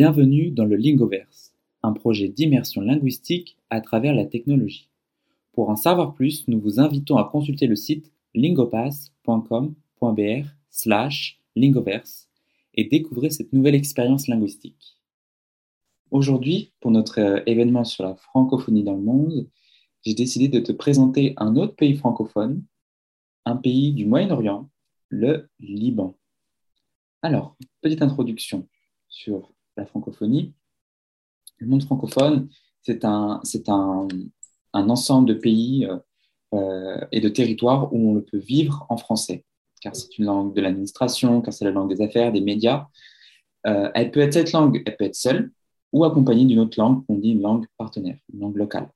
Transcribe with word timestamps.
Bienvenue 0.00 0.52
dans 0.52 0.64
le 0.64 0.76
Lingoverse, 0.76 1.56
un 1.82 1.92
projet 1.92 2.28
d'immersion 2.28 2.82
linguistique 2.82 3.58
à 3.68 3.80
travers 3.80 4.14
la 4.14 4.26
technologie. 4.26 4.88
Pour 5.50 5.70
en 5.70 5.74
savoir 5.74 6.14
plus, 6.14 6.46
nous 6.46 6.60
vous 6.60 6.78
invitons 6.78 7.16
à 7.16 7.24
consulter 7.24 7.66
le 7.66 7.74
site 7.74 8.12
lingopass.com.br 8.32 10.46
slash 10.70 11.40
lingoverse 11.56 12.28
et 12.74 12.84
découvrir 12.84 13.32
cette 13.32 13.52
nouvelle 13.52 13.74
expérience 13.74 14.28
linguistique. 14.28 15.00
Aujourd'hui, 16.12 16.70
pour 16.78 16.92
notre 16.92 17.18
euh, 17.18 17.42
événement 17.46 17.82
sur 17.82 18.04
la 18.04 18.14
francophonie 18.14 18.84
dans 18.84 18.94
le 18.94 19.02
monde, 19.02 19.50
j'ai 20.04 20.14
décidé 20.14 20.46
de 20.46 20.60
te 20.60 20.70
présenter 20.70 21.34
un 21.38 21.56
autre 21.56 21.74
pays 21.74 21.96
francophone, 21.96 22.62
un 23.44 23.56
pays 23.56 23.94
du 23.94 24.06
Moyen-Orient, 24.06 24.70
le 25.08 25.50
Liban. 25.58 26.14
Alors, 27.20 27.56
petite 27.80 28.02
introduction 28.02 28.68
sur 29.08 29.57
la 29.78 29.86
francophonie. 29.86 30.52
Le 31.58 31.66
monde 31.66 31.82
francophone, 31.82 32.48
c'est 32.82 33.04
un, 33.04 33.40
un, 33.68 34.08
un, 34.74 34.90
ensemble 34.90 35.28
de 35.28 35.34
pays 35.34 35.86
euh, 35.86 35.98
euh, 36.54 37.06
et 37.12 37.20
de 37.20 37.28
territoires 37.28 37.92
où 37.92 38.16
on 38.16 38.20
peut 38.20 38.38
vivre 38.38 38.86
en 38.88 38.96
français, 38.96 39.44
car 39.80 39.96
c'est 39.96 40.18
une 40.18 40.26
langue 40.26 40.54
de 40.54 40.60
l'administration, 40.60 41.40
car 41.40 41.52
c'est 41.52 41.64
la 41.64 41.70
langue 41.70 41.94
des 41.94 42.02
affaires, 42.02 42.32
des 42.32 42.40
médias. 42.40 42.86
Euh, 43.66 43.90
elle 43.94 44.10
peut 44.10 44.20
être 44.20 44.34
cette 44.34 44.52
langue, 44.52 44.82
elle 44.86 44.96
peut 44.96 45.04
être 45.04 45.16
seule 45.16 45.50
ou 45.92 46.04
accompagnée 46.04 46.44
d'une 46.44 46.60
autre 46.60 46.78
langue 46.78 47.04
qu'on 47.06 47.16
dit 47.16 47.30
une 47.30 47.42
langue 47.42 47.66
partenaire, 47.76 48.18
une 48.32 48.40
langue 48.40 48.56
locale. 48.56 48.90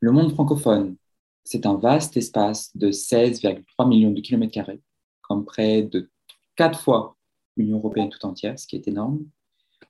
Le 0.00 0.12
monde 0.12 0.32
francophone, 0.32 0.96
c'est 1.44 1.66
un 1.66 1.74
vaste 1.76 2.16
espace 2.16 2.76
de 2.76 2.90
16,3 2.90 3.88
millions 3.88 4.10
de 4.10 4.20
kilomètres 4.20 4.52
carrés, 4.52 4.80
comme 5.22 5.44
près 5.44 5.82
de 5.82 6.10
quatre 6.56 6.80
fois 6.80 7.13
l'Union 7.56 7.78
européenne 7.78 8.08
tout 8.08 8.24
entière, 8.26 8.58
ce 8.58 8.66
qui 8.66 8.76
est 8.76 8.88
énorme. 8.88 9.20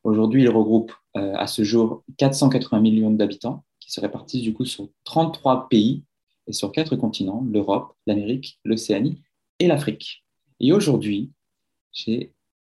Aujourd'hui, 0.03 0.43
il 0.43 0.49
regroupe 0.49 0.93
euh, 1.17 1.35
à 1.35 1.47
ce 1.47 1.65
jour 1.65 2.05
480 2.19 2.81
millions 2.81 3.11
d'habitants 3.11 3.65
qui 3.81 3.91
se 3.91 4.01
répartissent 4.01 4.43
du 4.43 4.53
coup 4.53 4.65
sur 4.65 4.89
33 5.05 5.69
pays 5.69 6.05
et 6.47 6.53
sur 6.53 6.73
quatre 6.73 6.97
continents, 6.97 7.45
l'Europe, 7.51 7.95
l'Amérique, 8.07 8.59
l'Océanie 8.65 9.23
et 9.59 9.67
l'Afrique. 9.67 10.25
Et 10.61 10.73
aujourd'hui, 10.73 11.31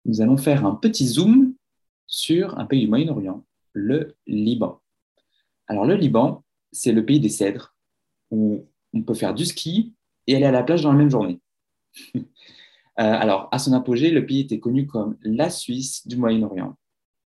nous 0.05 0.21
allons 0.21 0.37
faire 0.37 0.65
un 0.65 0.75
petit 0.75 1.07
zoom 1.07 1.53
sur 2.07 2.57
un 2.59 2.65
pays 2.65 2.81
du 2.81 2.87
Moyen-Orient, 2.87 3.43
le 3.73 4.15
Liban. 4.27 4.79
Alors 5.67 5.85
le 5.85 5.95
Liban, 5.95 6.43
c'est 6.71 6.91
le 6.91 7.05
pays 7.05 7.19
des 7.19 7.29
cèdres, 7.29 7.75
où 8.31 8.65
on 8.93 9.01
peut 9.01 9.13
faire 9.13 9.33
du 9.33 9.45
ski 9.45 9.93
et 10.27 10.35
aller 10.35 10.45
à 10.45 10.51
la 10.51 10.63
plage 10.63 10.83
dans 10.83 10.91
la 10.91 10.97
même 10.97 11.09
journée. 11.09 11.39
Euh, 12.99 13.03
alors, 13.03 13.49
à 13.51 13.59
son 13.59 13.73
apogée, 13.73 14.11
le 14.11 14.25
pays 14.25 14.41
était 14.41 14.59
connu 14.59 14.85
comme 14.85 15.17
la 15.23 15.49
Suisse 15.49 16.07
du 16.07 16.15
Moyen-Orient. 16.15 16.77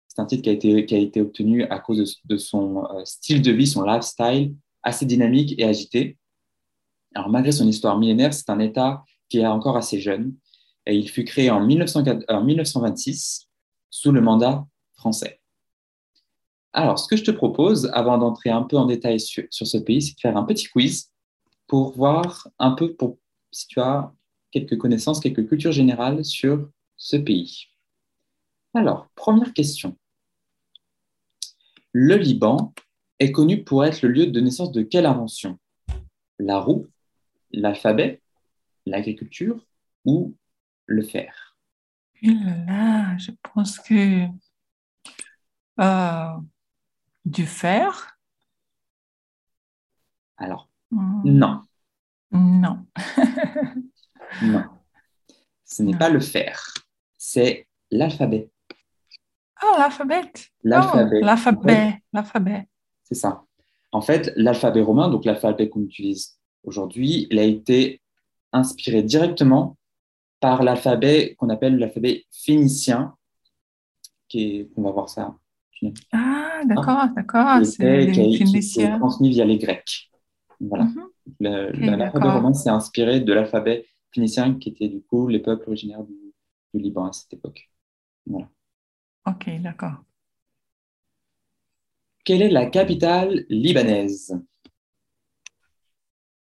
C'est 0.07 0.21
un 0.21 0.25
titre 0.25 0.43
qui 0.43 0.49
a 0.49 0.53
été, 0.53 0.85
qui 0.85 0.95
a 0.95 0.97
été 0.97 1.21
obtenu 1.21 1.63
à 1.63 1.79
cause 1.79 2.17
de, 2.23 2.37
son 2.37 2.85
euh, 2.85 3.03
style 3.05 3.41
de 3.41 3.51
vie, 3.51 3.67
son 3.67 3.83
lifestyle 3.83 4.55
assez 4.83 5.05
dynamique 5.05 5.55
et 5.57 5.65
agité. 5.65 6.17
Alors, 7.13 7.29
malgré 7.29 7.51
son 7.51 7.67
histoire 7.67 7.97
millénaire, 7.97 8.33
c'est 8.33 8.49
un 8.49 8.59
État 8.59 9.03
qui 9.27 9.39
est 9.39 9.47
encore 9.47 9.75
assez 9.75 9.99
jeune 9.99 10.35
et 10.85 10.95
il 10.95 11.09
fut 11.09 11.25
créé 11.25 11.51
en, 11.51 11.63
1926 11.63 13.47
sous 13.89 14.11
le 14.11 14.21
mandat 14.21 14.65
français. 14.93 15.41
Alors, 16.71 16.99
ce 16.99 17.07
que 17.07 17.17
je 17.17 17.23
te 17.23 17.31
propose, 17.31 17.89
avant 17.93 18.17
d'entrer 18.17 18.49
un 18.49 18.63
peu 18.63 18.77
en 18.77 18.85
détail 18.85 19.19
sur, 19.19 19.43
sur 19.49 19.67
ce 19.67 19.77
pays, 19.77 20.01
c'est 20.01 20.15
de 20.15 20.19
faire 20.19 20.37
un 20.37 20.43
petit 20.43 20.67
quiz 20.67 21.11
pour 21.67 21.95
voir 21.95 22.47
un 22.59 22.71
peu 22.71 22.93
pour, 22.95 23.17
si 23.51 23.67
tu 23.67 23.79
as 23.79 24.13
quelques 24.51 24.77
connaissances, 24.77 25.19
quelques 25.19 25.47
cultures 25.47 25.71
générales 25.71 26.23
sur 26.25 26.69
ce 26.95 27.17
pays. 27.17 27.67
Alors, 28.73 29.09
première 29.15 29.53
question. 29.53 29.97
Le 31.91 32.15
Liban 32.17 32.73
est 33.19 33.31
connu 33.31 33.63
pour 33.63 33.83
être 33.83 34.01
le 34.03 34.09
lieu 34.09 34.27
de 34.27 34.39
naissance 34.39 34.71
de 34.71 34.81
quelle 34.81 35.05
invention? 35.05 35.59
La 36.37 36.59
roue, 36.59 36.87
l'alphabet, 37.51 38.21
l'agriculture 38.85 39.65
ou 40.05 40.35
le 40.85 41.01
fer? 41.03 41.57
Là, 42.21 43.17
je 43.17 43.31
pense 43.53 43.79
que 43.79 44.25
euh, 45.79 46.37
du 47.25 47.45
fer. 47.45 48.17
Alors, 50.37 50.69
hmm. 50.91 51.21
non. 51.25 51.61
Non. 52.31 52.85
Non. 54.41 54.63
Ce 55.65 55.83
n'est 55.83 55.97
pas 55.97 56.09
le 56.09 56.19
fer, 56.19 56.73
c'est 57.17 57.67
l'alphabet. 57.91 58.49
Ah, 59.61 59.75
l'alphabet. 59.77 60.31
L'alphabet. 60.63 61.19
Oh, 61.21 61.25
l'alphabet. 61.25 61.93
L'alphabet. 62.13 62.67
C'est 63.03 63.15
ça. 63.15 63.43
En 63.91 64.01
fait, 64.01 64.31
l'alphabet 64.35 64.81
romain, 64.81 65.09
donc 65.09 65.25
l'alphabet 65.25 65.69
qu'on 65.69 65.81
utilise 65.81 66.39
aujourd'hui, 66.63 67.27
il 67.29 67.39
a 67.39 67.43
été 67.43 68.01
inspiré 68.51 69.03
directement 69.03 69.77
par 70.39 70.63
l'alphabet 70.63 71.35
qu'on 71.37 71.49
appelle 71.49 71.77
l'alphabet 71.77 72.25
phénicien, 72.31 73.15
qui 74.27 74.43
est, 74.43 74.69
on 74.75 74.83
va 74.83 74.91
voir 74.91 75.09
ça. 75.09 75.35
Ah, 76.11 76.61
d'accord, 76.65 77.07
d'accord. 77.15 77.65
C'est 77.65 78.97
transmis 78.99 79.29
via 79.29 79.45
les 79.45 79.57
Grecs. 79.57 80.09
Voilà. 80.59 80.85
Mhm. 80.85 81.09
L'alphabet 81.39 82.29
romain 82.29 82.53
s'est 82.53 82.69
inspiré 82.69 83.19
de 83.19 83.33
l'alphabet 83.33 83.85
phéniciens 84.13 84.55
qui 84.55 84.69
étaient 84.69 84.87
du 84.87 85.01
coup 85.01 85.27
les 85.27 85.39
peuples 85.39 85.67
originaires 85.67 86.03
du, 86.03 86.15
Liban 86.73 87.07
à 87.07 87.13
cette 87.13 87.33
époque. 87.33 87.71
Voilà. 88.27 88.47
Ok, 89.25 89.49
d'accord. 89.59 90.03
Quelle 92.23 92.43
est 92.43 92.49
la 92.49 92.67
capitale 92.67 93.45
libanaise? 93.49 94.39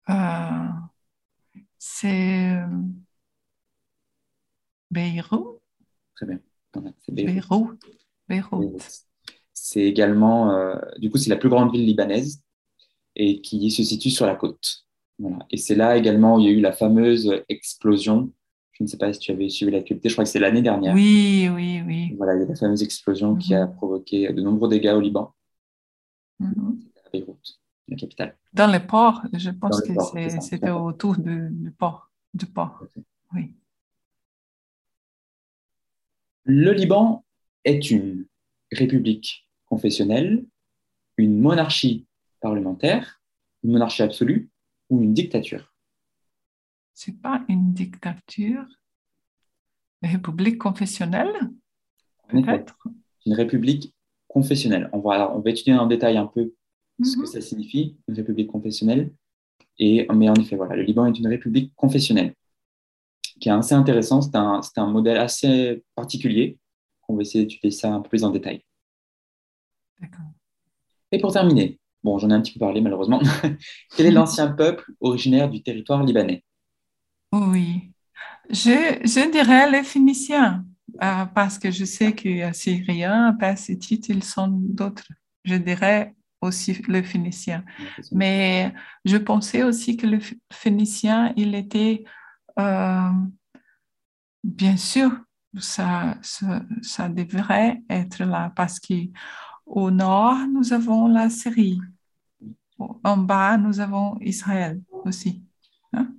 Euh, 0.10 0.68
C'est 1.80 2.52
euh, 2.52 2.68
Beyrouth. 4.92 5.62
Très 6.16 6.28
bien. 6.28 6.40
C'est 7.00 7.16
Beyrouth. 7.16 7.80
Beyrouth. 8.28 9.08
C'est 9.54 9.82
également, 9.82 10.52
euh, 10.52 10.76
du 10.98 11.10
coup, 11.10 11.18
c'est 11.18 11.30
la 11.30 11.38
plus 11.38 11.50
grande 11.50 11.72
ville 11.72 11.86
libanaise 11.86 12.44
et 13.16 13.42
qui 13.42 13.72
se 13.72 13.84
situe 13.84 14.10
sur 14.10 14.26
la 14.26 14.36
côte. 14.36 14.86
Et 15.50 15.58
c'est 15.58 15.76
là 15.76 15.98
également 15.98 16.36
où 16.36 16.40
il 16.40 16.46
y 16.46 16.50
a 16.50 16.52
eu 16.52 16.62
la 16.62 16.72
fameuse 16.72 17.44
explosion. 17.50 18.32
Je 18.74 18.84
ne 18.84 18.88
sais 18.88 18.98
pas 18.98 19.12
si 19.14 19.20
tu 19.20 19.32
avais 19.32 19.50
suivi 19.50 19.72
l'actualité, 19.72 20.10
je 20.10 20.16
crois 20.16 20.24
que 20.24 20.30
c'est 20.30 20.40
l'année 20.40 20.62
dernière. 20.62 20.94
Oui, 20.94 21.50
oui, 21.54 21.82
oui. 21.86 22.16
Voilà, 22.18 22.36
il 22.36 22.42
y 22.42 22.44
a 22.44 22.48
la 22.48 22.56
fameuse 22.56 22.82
explosion 22.82 23.36
qui 23.36 23.54
a 23.54 23.68
mhm. 23.68 23.74
provoqué 23.74 24.32
de 24.32 24.42
nombreux 24.42 24.70
dégâts 24.70 24.94
au 24.96 25.02
Liban. 25.02 25.34
Mhm. 26.40 26.80
À 27.06 27.10
Beyrouth, 27.12 27.60
la 27.88 27.98
capitale. 27.98 28.38
Dans 28.54 28.72
le 28.72 28.80
port, 28.86 29.22
je 29.34 29.50
pense 29.52 29.82
que 29.82 29.94
c'était 30.42 30.72
autour 30.72 31.18
du, 31.18 31.72
port. 31.78 32.10
Du 32.34 32.46
port. 32.46 32.84
Oui. 33.34 33.54
Le 36.44 36.72
Liban 36.72 37.24
est 37.64 37.92
une 37.92 38.26
république 38.72 39.48
confessionnelle, 39.66 40.44
une 41.18 41.40
monarchie 41.40 42.08
parlementaire, 42.40 43.22
une 43.64 43.74
monarchie 43.74 44.02
absolue 44.02 44.51
ou 44.92 45.02
une 45.02 45.14
dictature 45.14 45.74
C'est 46.94 47.20
pas 47.20 47.44
une 47.50 47.74
dictature. 47.74 48.66
Une 50.04 50.12
république 50.12 50.60
confessionnelle 50.60 51.34
Peut-être? 52.30 52.78
Une 53.26 53.34
république 53.34 53.96
confessionnelle. 54.28 54.90
On 54.94 55.00
va, 55.00 55.36
on 55.36 55.40
va 55.40 55.50
étudier 55.50 55.74
en 55.74 55.88
détail 55.88 56.18
un 56.18 56.28
peu 56.28 56.54
ce 57.04 57.16
que 57.16 57.22
mhm. 57.22 57.26
ça 57.26 57.42
signifie, 57.42 57.98
une 58.08 58.16
république 58.16 58.52
confessionnelle. 58.52 59.14
Et, 59.80 60.08
mais 60.14 60.30
en 60.30 60.36
effet, 60.36 60.56
voilà, 60.56 60.76
le 60.76 60.84
Liban 60.84 61.06
est 61.08 61.18
une 61.18 61.28
république 61.28 61.74
confessionnelle 61.76 62.36
qui 63.40 63.50
est 63.50 63.52
assez 63.52 63.74
intéressant. 63.74 64.22
C'est 64.22 64.36
un, 64.36 64.62
un, 64.76 64.88
modèle 64.88 65.18
assez 65.18 65.84
particulier. 65.96 66.60
On 67.08 67.16
va 67.16 67.22
essayer 67.24 67.44
d'étudier 67.44 67.72
ça 67.72 67.94
un 67.94 68.02
peu 68.02 68.10
plus 68.10 68.24
en 68.24 68.30
détail. 68.30 68.64
D'accord. 70.00 70.26
Et 71.12 71.20
pour 71.20 71.34
terminer, 71.34 71.81
Bon, 72.04 72.18
j'en 72.18 72.30
ai 72.30 72.34
un 72.34 72.42
petit 72.42 72.54
peu 72.54 72.60
parlé 72.60 72.82
malheureusement. 72.82 73.22
Quel 73.96 74.06
est 74.06 74.12
l'ancien 74.12 74.48
peuple 74.48 74.92
originaire 75.00 75.50
du 75.50 75.62
territoire 75.62 76.04
libanais? 76.04 76.44
Oui, 77.32 77.92
je, 78.50 79.32
dirais 79.32 79.70
les 79.70 79.84
Phéniciens, 79.84 80.66
euh, 81.02 81.26
parce 81.26 81.58
que 81.58 81.72
je 81.72 81.86
sais 81.86 82.14
que 82.14 82.28
les 82.28 82.54
Syriens, 82.54 83.34
Persétites, 83.40 84.10
ils 84.10 84.24
sont 84.24 84.48
d'autres. 84.50 85.08
Je 85.46 85.56
dirais 85.56 86.16
aussi 86.42 86.82
les 86.88 87.04
Phéniciens. 87.04 87.64
Mais 88.12 88.74
je 89.06 89.18
pensais 89.18 89.64
aussi 89.64 89.96
que 89.96 90.08
le 90.08 90.20
Phénicien, 90.52 91.34
il 91.38 91.56
était, 91.56 92.04
euh, 92.60 93.10
bien 94.44 94.78
sûr, 94.78 95.12
ça, 95.58 96.18
ça, 96.22 97.10
devrait 97.10 97.82
être 97.90 98.24
là, 98.24 98.52
parce 98.56 98.80
que 98.80 98.94
au 99.66 99.92
nord, 99.92 100.38
nous 100.52 100.74
avons 100.74 101.08
la 101.08 101.30
Syrie. 101.30 101.80
En 103.04 103.18
bas, 103.18 103.58
nous 103.58 103.80
avons 103.80 104.18
Israël 104.22 104.82
aussi. 105.06 105.44
Hein? 105.94 106.14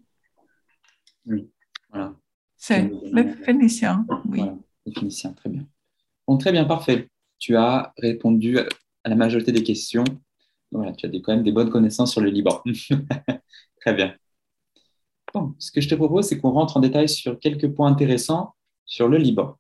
Oui, 1.27 1.51
voilà. 1.91 2.15
C'est 2.57 2.91
le 3.13 3.35
Phénicien, 3.45 4.07
oui. 4.29 4.43
le 4.87 4.93
Phénicien, 4.93 5.33
très 5.33 5.49
bien. 5.49 5.67
Bon, 6.27 6.39
très 6.39 6.53
bien, 6.53 6.65
parfait. 6.65 7.09
Tu 7.39 7.57
as 7.57 7.93
répondu 7.99 8.59
à 8.59 9.09
la 9.09 9.17
majorité 9.17 9.51
des 9.51 9.63
questions. 9.63 10.05
Voilà, 10.71 10.93
tu 10.93 11.07
as 11.07 11.11
quand 11.11 11.35
même 11.35 11.43
des 11.43 11.53
bonnes 11.53 11.71
connaissances 11.71 12.13
sur 12.13 12.21
le 12.21 12.31
Liban. 12.31 12.63
très 13.81 13.95
bien. 13.95 14.15
Bon, 15.35 15.55
ce 15.59 15.73
que 15.73 15.81
je 15.81 15.89
te 15.89 15.95
propose, 15.95 16.27
c'est 16.29 16.39
qu'on 16.39 16.51
rentre 16.51 16.77
en 16.77 16.81
détail 16.81 17.09
sur 17.09 17.39
quelques 17.39 17.69
points 17.69 17.91
intéressants 17.91 18.55
sur 18.85 19.09
le 19.09 19.19
Liban. 19.19 19.57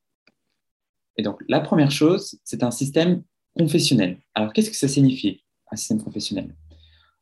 Et 1.16 1.22
donc, 1.22 1.42
la 1.48 1.60
première 1.60 1.90
chose, 1.90 2.38
c'est 2.44 2.62
un 2.62 2.70
système 2.70 3.22
confessionnel. 3.56 4.18
Alors, 4.34 4.52
qu'est-ce 4.52 4.70
que 4.70 4.76
ça 4.76 4.88
signifie, 4.88 5.42
un 5.70 5.76
système 5.76 6.02
confessionnel? 6.02 6.54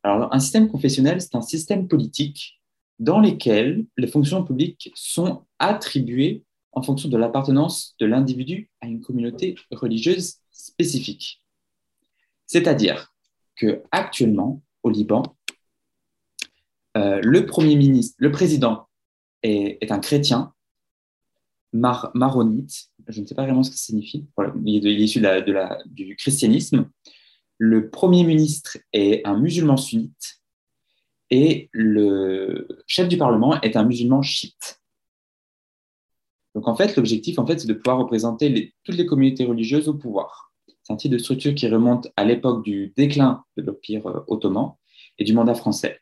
Alors, 0.03 0.33
un 0.33 0.39
système 0.39 0.67
confessionnel, 0.67 1.21
c'est 1.21 1.35
un 1.35 1.41
système 1.41 1.87
politique 1.87 2.61
dans 2.99 3.19
lequel 3.19 3.85
les 3.97 4.07
fonctions 4.07 4.43
publiques 4.43 4.91
sont 4.95 5.45
attribuées 5.59 6.43
en 6.71 6.81
fonction 6.81 7.09
de 7.09 7.17
l'appartenance 7.17 7.95
de 7.99 8.05
l'individu 8.05 8.69
à 8.79 8.87
une 8.87 9.01
communauté 9.01 9.55
religieuse 9.71 10.37
spécifique. 10.51 11.43
C'est-à-dire 12.47 13.13
que 13.55 13.83
actuellement, 13.91 14.61
au 14.83 14.89
Liban, 14.89 15.23
euh, 16.97 17.19
le 17.23 17.45
premier 17.45 17.75
ministre, 17.75 18.15
le 18.19 18.31
président 18.31 18.87
est, 19.43 19.91
un 19.91 19.99
chrétien 19.99 20.53
maronite. 21.73 22.89
Je 23.07 23.21
ne 23.21 23.25
sais 23.25 23.35
pas 23.35 23.43
vraiment 23.43 23.63
ce 23.63 23.71
que 23.71 23.77
ça 23.77 23.85
signifie. 23.85 24.27
il, 24.65 24.87
est, 24.87 24.95
issu 24.95 25.23
du 25.85 26.15
christianisme. 26.15 26.89
Le 27.63 27.91
premier 27.91 28.23
ministre 28.23 28.79
est 28.91 29.21
un 29.23 29.37
musulman 29.37 29.77
sunnite 29.77 30.41
et 31.29 31.69
le 31.71 32.67
chef 32.87 33.07
du 33.07 33.19
parlement 33.19 33.61
est 33.61 33.75
un 33.75 33.83
musulman 33.83 34.23
chiite. 34.23 34.81
Donc 36.55 36.67
en 36.67 36.75
fait, 36.75 36.95
l'objectif, 36.95 37.37
en 37.37 37.45
fait, 37.45 37.59
c'est 37.59 37.67
de 37.67 37.75
pouvoir 37.75 37.99
représenter 37.99 38.73
toutes 38.83 38.95
les 38.95 39.05
communautés 39.05 39.45
religieuses 39.45 39.87
au 39.89 39.93
pouvoir. 39.93 40.51
C'est 40.81 40.91
un 40.91 40.95
type 40.95 41.11
de 41.11 41.19
structure 41.19 41.53
qui 41.53 41.67
remonte 41.67 42.07
à 42.15 42.25
l'époque 42.25 42.63
du 42.63 42.93
déclin 42.97 43.43
de 43.55 43.61
l'Empire 43.61 44.07
euh, 44.07 44.25
ottoman 44.27 44.71
et 45.19 45.23
du 45.23 45.33
mandat 45.33 45.53
français. 45.53 45.99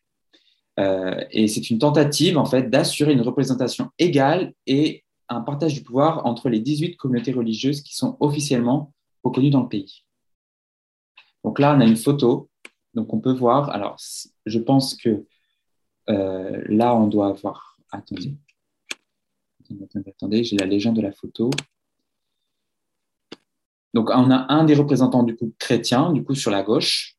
Euh, 0.79 1.25
et 1.29 1.49
c'est 1.49 1.69
une 1.69 1.79
tentative, 1.79 2.37
en 2.37 2.45
fait, 2.45 2.69
d'assurer 2.69 3.11
une 3.11 3.19
représentation 3.19 3.89
égale 3.99 4.53
et 4.65 5.03
un 5.27 5.41
partage 5.41 5.73
du 5.73 5.83
pouvoir 5.83 6.25
entre 6.25 6.47
les 6.47 6.61
18 6.61 6.95
communautés 6.95 7.33
religieuses 7.33 7.81
qui 7.81 7.97
sont 7.97 8.15
officiellement 8.21 8.93
reconnues 9.25 9.49
dans 9.49 9.63
le 9.63 9.67
pays. 9.67 10.05
Donc 11.43 11.59
là, 11.59 11.75
on 11.75 11.81
a 11.81 11.85
une 11.85 11.97
photo. 11.97 12.49
Donc 12.93 13.13
on 13.13 13.19
peut 13.19 13.33
voir, 13.33 13.69
alors 13.69 13.97
je 14.45 14.59
pense 14.59 14.95
que 14.95 15.25
euh, 16.09 16.63
là, 16.67 16.95
on 16.95 17.07
doit 17.07 17.27
avoir, 17.27 17.77
attendez, 17.91 18.35
attendez, 20.07 20.43
j'ai 20.43 20.57
la 20.57 20.65
légende 20.65 20.95
de 20.95 21.01
la 21.01 21.11
photo. 21.11 21.51
Donc 23.93 24.09
on 24.09 24.31
a 24.31 24.51
un 24.51 24.65
des 24.65 24.75
représentants 24.75 25.23
du 25.23 25.35
coup 25.35 25.53
chrétien, 25.59 26.11
du 26.11 26.23
coup 26.23 26.35
sur 26.35 26.51
la 26.51 26.63
gauche, 26.63 27.15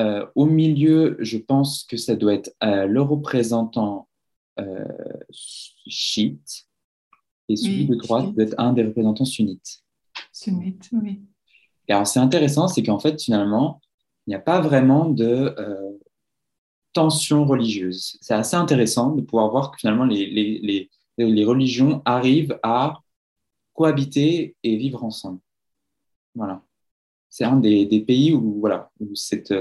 euh, 0.00 0.26
au 0.34 0.46
milieu, 0.46 1.16
je 1.18 1.38
pense 1.38 1.84
que 1.84 1.96
ça 1.96 2.14
doit 2.14 2.34
être 2.34 2.54
euh, 2.62 2.86
le 2.86 3.02
représentant 3.02 4.08
chiite 5.30 6.66
et 7.48 7.54
celui 7.54 7.86
de 7.86 7.94
droite 7.94 8.34
doit 8.34 8.42
être 8.42 8.58
un 8.58 8.72
des 8.72 8.82
représentants 8.82 9.24
sunnites. 9.24 9.84
Sunnites, 10.32 10.90
oui. 10.92 11.20
Et 11.88 11.92
alors, 11.92 12.06
c'est 12.06 12.20
intéressant, 12.20 12.68
c'est 12.68 12.82
qu'en 12.82 12.98
fait, 12.98 13.20
finalement, 13.22 13.80
il 14.26 14.30
n'y 14.30 14.36
a 14.36 14.40
pas 14.40 14.60
vraiment 14.60 15.06
de 15.06 15.54
tension 16.92 17.46
religieuse. 17.46 18.18
C'est 18.20 18.34
assez 18.34 18.56
intéressant 18.56 19.12
de 19.12 19.22
pouvoir 19.22 19.50
voir 19.50 19.70
que 19.70 19.78
finalement, 19.78 20.04
les, 20.04 20.90
religions 21.18 22.02
arrivent 22.04 22.58
à 22.62 22.94
cohabiter 23.74 24.56
et 24.62 24.76
vivre 24.76 25.04
ensemble. 25.04 25.40
Voilà 26.34 26.62
c'est 27.30 27.44
un 27.44 27.56
des, 27.56 27.86
des, 27.86 28.00
pays 28.00 28.32
où, 28.32 28.58
voilà, 28.60 28.90
où 29.00 29.14
cette, 29.14 29.54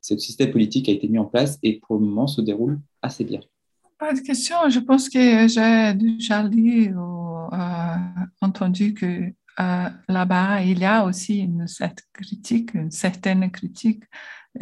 ce 0.00 0.18
système 0.18 0.50
politique 0.50 0.88
a 0.88 0.92
été 0.92 1.08
mis 1.08 1.18
en 1.18 1.24
place 1.24 1.58
et 1.62 1.80
pour 1.80 1.96
le 1.96 2.04
moment 2.04 2.26
se 2.26 2.40
déroule 2.40 2.80
assez 3.02 3.24
bien. 3.24 3.40
Pas 3.98 4.12
de 4.12 4.20
question. 4.20 4.56
Je 4.68 4.78
pense 4.78 5.08
que 5.08 5.48
j'ai 5.48 5.94
déjà 5.94 6.42
lu 6.42 6.94
ou 6.94 7.48
euh, 7.52 7.96
entendu 8.40 8.92
que 8.94 9.32
euh, 9.60 9.88
là-bas, 10.08 10.62
il 10.62 10.78
y 10.78 10.84
a 10.84 11.04
aussi 11.04 11.38
une 11.38 11.66
certaine 11.66 12.04
critique, 12.12 12.74
une 12.74 12.90
certaine 12.90 13.50
critique 13.50 14.04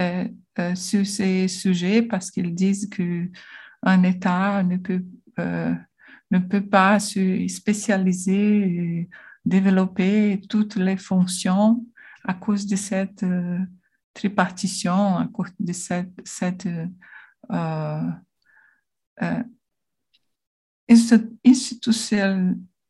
euh, 0.00 0.28
sur 0.74 1.06
ces 1.06 1.48
sujets 1.48 2.02
parce 2.02 2.30
qu'ils 2.30 2.54
disent 2.54 2.88
qu'un 2.88 4.02
État 4.02 4.62
ne 4.62 4.76
peut, 4.76 5.04
ne 5.38 6.38
peut 6.38 6.66
pas 6.66 7.00
se 7.00 7.46
spécialiser 7.48 8.58
et 8.58 9.08
développer 9.44 10.40
toutes 10.48 10.76
les 10.76 10.96
fonctions 10.96 11.84
à 12.24 12.34
cause 12.34 12.66
de 12.66 12.76
cette 12.76 13.24
tripartition 14.14 15.18
à 15.18 15.26
cause 15.26 15.50
de 15.58 15.72
cette, 15.72 16.20
cette 16.24 16.66
euh, 17.50 18.10
euh, 19.22 19.42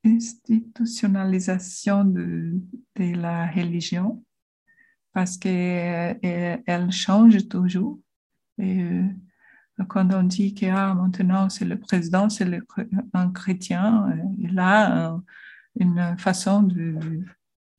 institutionnalisation 0.05 2.05
de, 2.05 2.61
de, 2.97 3.15
la 3.17 3.47
religion 3.47 4.23
parce 5.13 5.37
qu'elle 5.37 6.19
elle 6.67 6.93
change 6.93 7.49
toujours. 7.49 7.99
Et, 8.59 8.83
euh, 8.83 9.05
quand 9.89 10.13
on 10.15 10.23
dit 10.23 10.55
que 10.55 10.67
ah, 10.67 10.95
maintenant 10.95 11.49
c'est 11.49 11.65
le 11.65 11.79
président, 11.79 12.29
c'est 12.29 12.49
un 13.13 13.33
chrétien, 13.33 14.09
il 14.39 14.59
a 14.59 15.17
une 15.79 16.17
façon 16.19 16.63
de, 16.63 17.25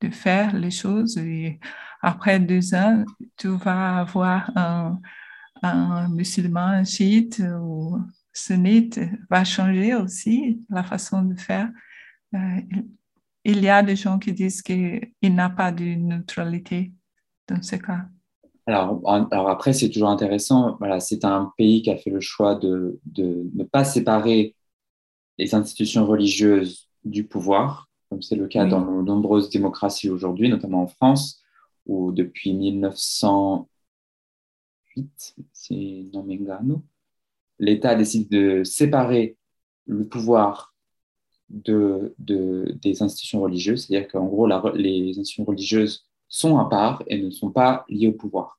de 0.02 0.10
faire 0.10 0.54
les 0.54 0.70
choses 0.70 1.16
et 1.16 1.58
après 2.02 2.38
deux 2.38 2.74
ans, 2.74 3.04
tu 3.38 3.48
vas 3.48 4.00
avoir 4.00 4.50
un, 4.56 5.00
un 5.62 6.08
musulman 6.08 6.84
chiite 6.84 7.42
ou 7.60 7.98
sunnite, 8.32 9.00
va 9.30 9.44
changer 9.44 9.94
aussi 9.94 10.62
la 10.68 10.82
façon 10.82 11.22
de 11.22 11.34
faire. 11.34 11.70
Euh, 12.34 12.60
il 13.44 13.62
y 13.62 13.68
a 13.68 13.82
des 13.82 13.96
gens 13.96 14.18
qui 14.18 14.32
disent 14.32 14.62
qu'il 14.62 15.10
n'y 15.22 15.40
a 15.40 15.50
pas 15.50 15.72
de 15.72 15.84
neutralité 15.84 16.92
dans 17.48 17.62
ce 17.62 17.76
cas. 17.76 18.06
Alors, 18.66 19.00
alors 19.30 19.48
après, 19.48 19.72
c'est 19.72 19.90
toujours 19.90 20.08
intéressant. 20.08 20.76
Voilà, 20.80 20.98
c'est 20.98 21.24
un 21.24 21.52
pays 21.56 21.82
qui 21.82 21.90
a 21.90 21.96
fait 21.96 22.10
le 22.10 22.20
choix 22.20 22.56
de, 22.56 22.98
de 23.06 23.48
ne 23.54 23.62
pas 23.62 23.84
séparer 23.84 24.56
les 25.38 25.54
institutions 25.54 26.04
religieuses 26.06 26.88
du 27.04 27.24
pouvoir, 27.24 27.88
comme 28.10 28.22
c'est 28.22 28.34
le 28.34 28.48
cas 28.48 28.66
dans 28.66 28.80
de 28.80 29.02
nombreuses 29.02 29.50
démocraties 29.50 30.10
aujourd'hui, 30.10 30.48
notamment 30.48 30.82
en 30.82 30.88
France 30.88 31.44
où 31.86 32.12
depuis 32.12 32.52
1908, 32.52 35.36
c'est 35.52 36.04
l'État 37.58 37.94
décide 37.94 38.28
de 38.28 38.64
séparer 38.64 39.38
le 39.86 40.06
pouvoir 40.06 40.74
de, 41.48 42.14
de 42.18 42.76
des 42.82 43.02
institutions 43.02 43.40
religieuses, 43.40 43.86
c'est-à-dire 43.86 44.08
qu'en 44.08 44.26
gros, 44.26 44.46
les 44.74 45.10
institutions 45.18 45.44
religieuses 45.44 46.06
sont 46.28 46.58
à 46.58 46.68
part 46.68 47.02
et 47.06 47.22
ne 47.22 47.30
sont 47.30 47.50
pas 47.50 47.84
liées 47.88 48.08
au 48.08 48.12
pouvoir. 48.12 48.58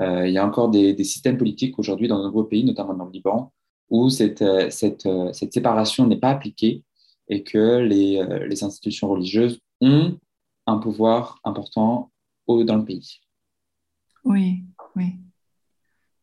Euh, 0.00 0.28
il 0.28 0.32
y 0.34 0.38
a 0.38 0.46
encore 0.46 0.70
des, 0.70 0.92
des 0.94 1.04
systèmes 1.04 1.38
politiques 1.38 1.78
aujourd'hui 1.78 2.08
dans 2.08 2.18
de 2.18 2.24
nombreux 2.24 2.48
pays, 2.48 2.64
notamment 2.64 2.94
dans 2.94 3.06
le 3.06 3.12
Liban, 3.12 3.52
où 3.90 4.10
cette, 4.10 4.44
cette, 4.70 5.08
cette 5.32 5.52
séparation 5.52 6.06
n'est 6.06 6.18
pas 6.18 6.30
appliquée 6.30 6.84
et 7.28 7.42
que 7.42 7.78
les, 7.78 8.24
les 8.46 8.62
institutions 8.62 9.08
religieuses 9.08 9.60
ont 9.80 10.18
un 10.66 10.78
pouvoir 10.78 11.40
important 11.44 12.10
dans 12.46 12.76
le 12.76 12.84
pays. 12.84 13.20
Oui, 14.24 14.62
oui. 14.94 15.16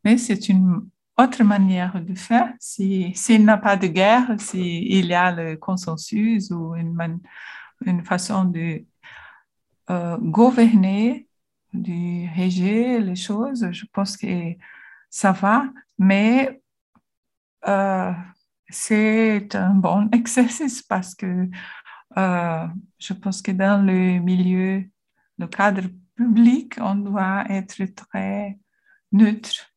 Mais 0.04 0.18
c'est 0.18 0.50
une 0.50 0.90
autre 1.17 1.43
manière 1.43 2.01
de 2.01 2.15
faire. 2.15 2.53
S'il 2.60 3.15
si, 3.15 3.39
n'y 3.39 3.50
a 3.50 3.58
pas 3.58 3.77
de 3.77 3.88
guerre, 3.88 4.36
s'il 4.39 5.05
y 5.05 5.13
a 5.13 5.32
le 5.32 5.55
consensus 5.58 6.51
ou 6.51 6.75
une, 6.75 7.20
façon 8.05 8.46
de 8.46 8.86
euh, 9.89 10.17
gouverner, 10.17 11.27
de 11.74 12.34
réger 12.36 13.00
les 13.00 13.15
choses, 13.15 13.67
je 13.72 13.86
pense 13.91 14.17
que 14.17 14.53
ça 15.10 15.32
va. 15.32 15.65
Mais 15.98 16.62
euh, 17.67 18.12
c'est 18.70 19.55
un 19.55 19.74
bon 19.75 20.10
exercice 20.13 20.82
parce 20.82 21.15
que 21.15 21.50
euh, 22.17 22.67
je 23.00 23.13
pense 23.13 23.41
que 23.41 23.51
dans 23.51 23.86
le 23.86 24.20
milieu, 24.20 24.84
le 25.38 25.48
cadre 25.48 25.84
public, 26.15 26.75
on 26.79 26.96
doit 26.96 27.46
être 27.50 27.84
très 27.96 28.60
neutre. 29.12 29.74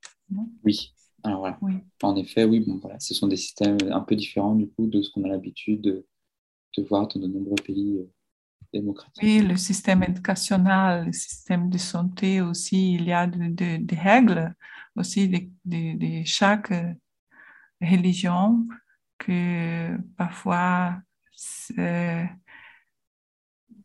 Oui. 0.65 0.96
Alors 1.27 1.41
voilà. 1.41 1.59
Oui. 1.61 1.75
En 2.03 2.15
effet, 2.17 2.45
oui, 2.45 2.61
bon, 2.61 2.79
voilà, 2.81 3.01
ce 3.01 3.13
sont 3.13 3.27
des 3.27 3.37
systèmes 3.37 3.79
un 3.91 4.01
peu 4.01 4.15
différents 4.15 4.55
du 4.55 4.69
coup 4.69 4.87
de 4.87 5.03
ce 5.03 5.11
qu'on 5.11 5.25
a 5.25 5.29
l'habitude 5.29 5.81
de, 5.81 6.07
de, 6.77 6.83
voir 6.85 7.09
dans 7.09 7.21
de 7.21 7.27
nombreux 7.27 7.57
pays 7.57 7.99
euh, 7.99 8.13
démocratiques. 8.73 9.23
Oui, 9.23 9.41
le 9.41 9.57
système 9.57 10.05
éducationnel, 10.05 11.07
le 11.07 11.13
système 11.13 11.69
de 11.69 11.79
santé 11.79 12.41
aussi, 12.41 12.95
il 12.95 13.05
y 13.05 13.13
a 13.13 13.27
des 13.27 13.79
de, 13.79 13.97
règles 13.97 14.55
aussi 14.95 15.29
de, 15.29 15.49
de, 15.65 16.25
chaque 16.25 16.71
euh, 16.71 16.95
religion 17.83 18.65
que 19.19 19.97
parfois 20.17 20.95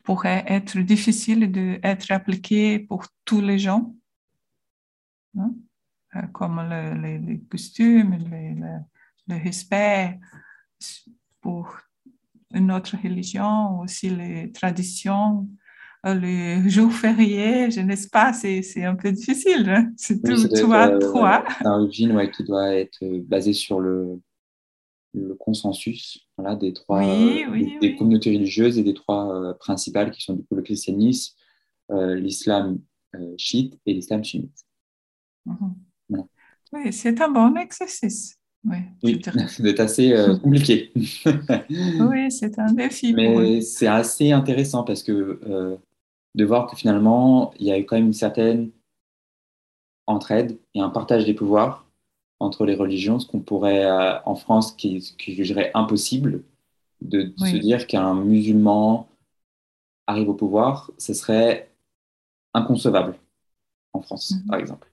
pourrait 0.04 0.44
être 0.48 0.78
difficile 0.80 1.52
d'être 1.52 2.12
appliqué 2.12 2.78
pour 2.80 3.08
tous 3.26 3.42
les 3.42 3.58
gens, 3.58 3.96
hein? 5.38 5.56
Euh, 6.16 6.22
comme 6.34 6.62
les 7.02 7.42
costumes, 7.50 8.18
le, 8.30 9.36
respect 9.38 10.20
pour 11.40 11.78
une 12.54 12.72
autre 12.72 12.98
religion, 13.02 13.80
aussi 13.80 14.10
les 14.10 14.52
traditions, 14.52 15.48
euh, 16.06 16.14
les 16.14 16.70
jours 16.70 16.92
fériés, 16.92 17.72
je 17.72 17.80
ne 17.80 17.96
sais 17.96 18.10
pas, 18.10 18.34
c'est 18.34 18.84
un 18.84 18.96
peu 18.96 19.12
difficile. 19.12 19.70
Hein? 19.70 19.92
C'est 19.96 20.22
tout, 20.22 20.48
trois. 20.50 21.46
Un 21.64 21.86
régime 21.86 22.30
qui 22.32 22.44
doit 22.44 22.76
être 22.76 23.00
basé 23.26 23.54
sur 23.54 23.80
le, 23.80 24.20
le 25.14 25.36
consensus 25.36 26.28
voilà, 26.38 26.56
des 26.56 26.74
trois 26.74 27.04
euh, 27.04 27.80
des, 27.80 27.96
communautés 27.96 28.34
religieuses 28.34 28.78
et 28.78 28.84
des 28.84 28.94
trois 28.94 29.34
euh, 29.34 29.54
principales 29.54 30.12
qui 30.12 30.22
sont 30.22 30.36
du 30.36 30.44
coup 30.44 30.56
le 30.56 30.62
christianisme, 30.62 31.36
euh, 31.92 32.16
l'islam 32.16 32.80
chiite 33.38 33.78
et 33.86 33.94
l'islam 33.94 34.24
sunnite. 34.24 34.66
Mhm. 35.46 35.76
Oui, 36.74 36.94
c'est 36.94 37.20
un 37.22 37.30
bon 37.30 37.56
exercice. 37.56 38.38
Oui, 38.64 38.78
oui 39.04 39.22
c'est 39.48 39.80
assez 39.80 40.16
compliqué. 40.44 40.92
oui, 40.96 42.32
c'est 42.32 42.58
un 42.60 42.72
défi. 42.74 43.14
Mais 43.14 43.62
c'est 43.62 43.88
assez 43.88 44.32
intéressant 44.32 44.84
parce 44.84 45.04
que 45.04 45.40
de 46.36 46.46
voir 46.46 46.70
que 46.70 46.76
finalement, 46.76 47.54
il 47.60 47.68
y 47.68 47.72
a 47.72 47.78
eu 47.78 47.86
quand 47.86 47.96
même 47.96 48.08
une 48.08 48.14
certaine 48.14 48.72
entraide 50.08 50.60
et 50.74 50.82
un 50.82 50.90
partage 50.90 51.26
des 51.26 51.34
pouvoirs 51.34 51.86
entre 52.40 52.66
les 52.66 52.76
religions, 52.76 53.20
ce 53.20 53.28
qu'on 53.28 53.40
pourrait 53.40 53.86
euh, 53.86 54.20
en 54.26 54.36
France 54.36 54.72
qui, 54.72 55.00
qui, 55.18 55.36
jugerait 55.36 55.72
impossible 55.74 56.44
de, 57.02 57.34
se 57.38 57.58
dire 57.58 57.88
qu'un 57.88 58.16
musulman 58.16 59.08
arrive 60.08 60.30
au 60.30 60.34
pouvoir, 60.34 60.92
ce 60.98 61.14
serait 61.14 61.72
inconcevable 62.54 63.16
en 63.94 64.02
France, 64.02 64.32
mhm. 64.32 64.48
par 64.48 64.60
exemple. 64.60 64.91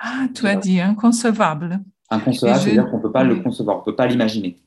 Ah, 0.00 0.26
tu 0.34 0.46
as 0.46 0.56
dit 0.56 0.80
inconcevable. 0.80 1.80
Inconcevable, 2.10 2.60
c'est-à-dire 2.60 2.90
qu'on 2.90 2.98
ne 2.98 3.02
peut 3.02 3.12
pas 3.12 3.24
le 3.24 3.36
concevoir, 3.36 3.76
on 3.76 3.80
ne 3.80 3.84
peut 3.84 3.96
pas 3.96 4.06
l'imaginer. 4.06 4.58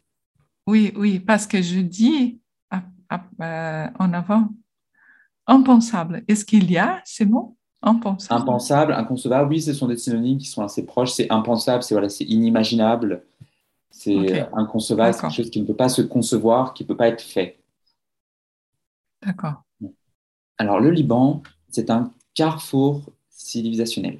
Oui, 0.65 0.93
oui, 0.97 1.19
parce 1.19 1.47
que 1.47 1.61
je 1.61 1.79
dis 1.79 2.41
euh, 3.41 3.87
en 3.99 4.13
avant 4.13 4.49
impensable. 5.45 6.23
Est-ce 6.27 6.43
qu'il 6.43 6.69
y 6.69 6.77
a 6.77 7.01
ces 7.05 7.25
mots 7.25 7.55
Impensable? 7.81 8.41
Impensable, 8.41 8.93
inconcevable, 8.93 9.49
oui, 9.49 9.61
ce 9.61 9.71
sont 9.71 9.87
des 9.87 9.97
synonymes 9.97 10.39
qui 10.39 10.47
sont 10.47 10.63
assez 10.63 10.85
proches. 10.85 11.11
C'est 11.11 11.31
impensable, 11.31 11.83
c'est 11.83 11.93
voilà, 11.93 12.07
inimaginable, 12.19 13.23
c'est 13.91 14.43
inconcevable, 14.53 15.13
c'est 15.13 15.21
quelque 15.21 15.31
chose 15.31 15.49
qui 15.51 15.61
ne 15.61 15.67
peut 15.67 15.75
pas 15.75 15.89
se 15.89 16.01
concevoir, 16.01 16.73
qui 16.73 16.83
ne 16.83 16.87
peut 16.87 16.97
pas 16.97 17.07
être 17.07 17.21
fait. 17.21 17.59
D'accord. 19.23 19.63
Alors, 20.57 20.79
le 20.79 20.89
Liban, 20.89 21.43
c'est 21.69 21.89
un 21.91 22.11
carrefour 22.33 23.13
civilisationnel. 23.29 24.19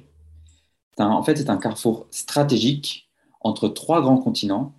En 1.06 1.22
fait, 1.22 1.36
c'est 1.36 1.50
un 1.50 1.58
carrefour 1.58 2.06
stratégique 2.10 3.08
entre 3.40 3.68
trois 3.68 4.00
grands 4.00 4.18
continents, 4.18 4.74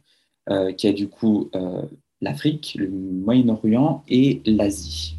euh, 0.49 0.73
qui 0.73 0.87
est 0.87 0.93
du 0.93 1.07
coup 1.07 1.49
euh, 1.55 1.83
l'Afrique, 2.21 2.75
le 2.77 2.89
Moyen-Orient 2.89 4.03
et 4.07 4.41
l'Asie. 4.45 5.17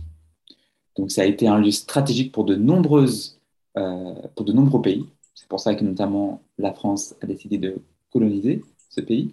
Donc, 0.96 1.10
ça 1.10 1.22
a 1.22 1.24
été 1.24 1.46
un 1.48 1.58
lieu 1.58 1.70
stratégique 1.70 2.32
pour 2.32 2.44
de 2.44 2.56
nombreuses 2.56 3.40
euh, 3.78 4.14
pour 4.34 4.44
de 4.44 4.52
nombreux 4.52 4.82
pays. 4.82 5.06
C'est 5.34 5.48
pour 5.48 5.60
ça 5.60 5.74
que 5.74 5.84
notamment 5.84 6.42
la 6.58 6.72
France 6.72 7.14
a 7.22 7.26
décidé 7.26 7.56
de 7.56 7.80
coloniser 8.12 8.64
ce 8.88 9.00
pays 9.00 9.32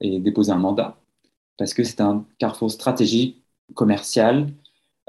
et 0.00 0.18
déposer 0.20 0.52
un 0.52 0.58
mandat, 0.58 0.98
parce 1.58 1.74
que 1.74 1.84
c'est 1.84 2.00
un 2.00 2.24
carrefour 2.38 2.70
stratégique 2.70 3.42
commercial 3.74 4.48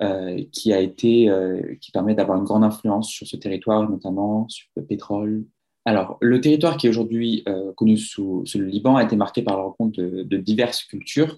euh, 0.01 0.43
qui 0.51 0.73
a 0.73 0.79
été, 0.79 1.29
euh, 1.29 1.75
qui 1.81 1.91
permet 1.91 2.15
d'avoir 2.15 2.37
une 2.37 2.43
grande 2.43 2.63
influence 2.63 3.09
sur 3.09 3.27
ce 3.27 3.35
territoire, 3.35 3.89
notamment 3.89 4.47
sur 4.49 4.67
le 4.75 4.85
pétrole. 4.85 5.45
Alors, 5.85 6.17
le 6.21 6.41
territoire 6.41 6.77
qui 6.77 6.87
est 6.87 6.89
aujourd'hui 6.89 7.45
connu 7.77 7.95
sous, 7.97 8.43
le 8.55 8.65
Liban 8.65 8.97
a 8.97 9.03
été 9.03 9.15
marqué 9.15 9.41
par 9.41 9.55
la 9.55 9.63
rencontre 9.63 10.01
de, 10.01 10.37
diverses 10.37 10.83
cultures. 10.83 11.37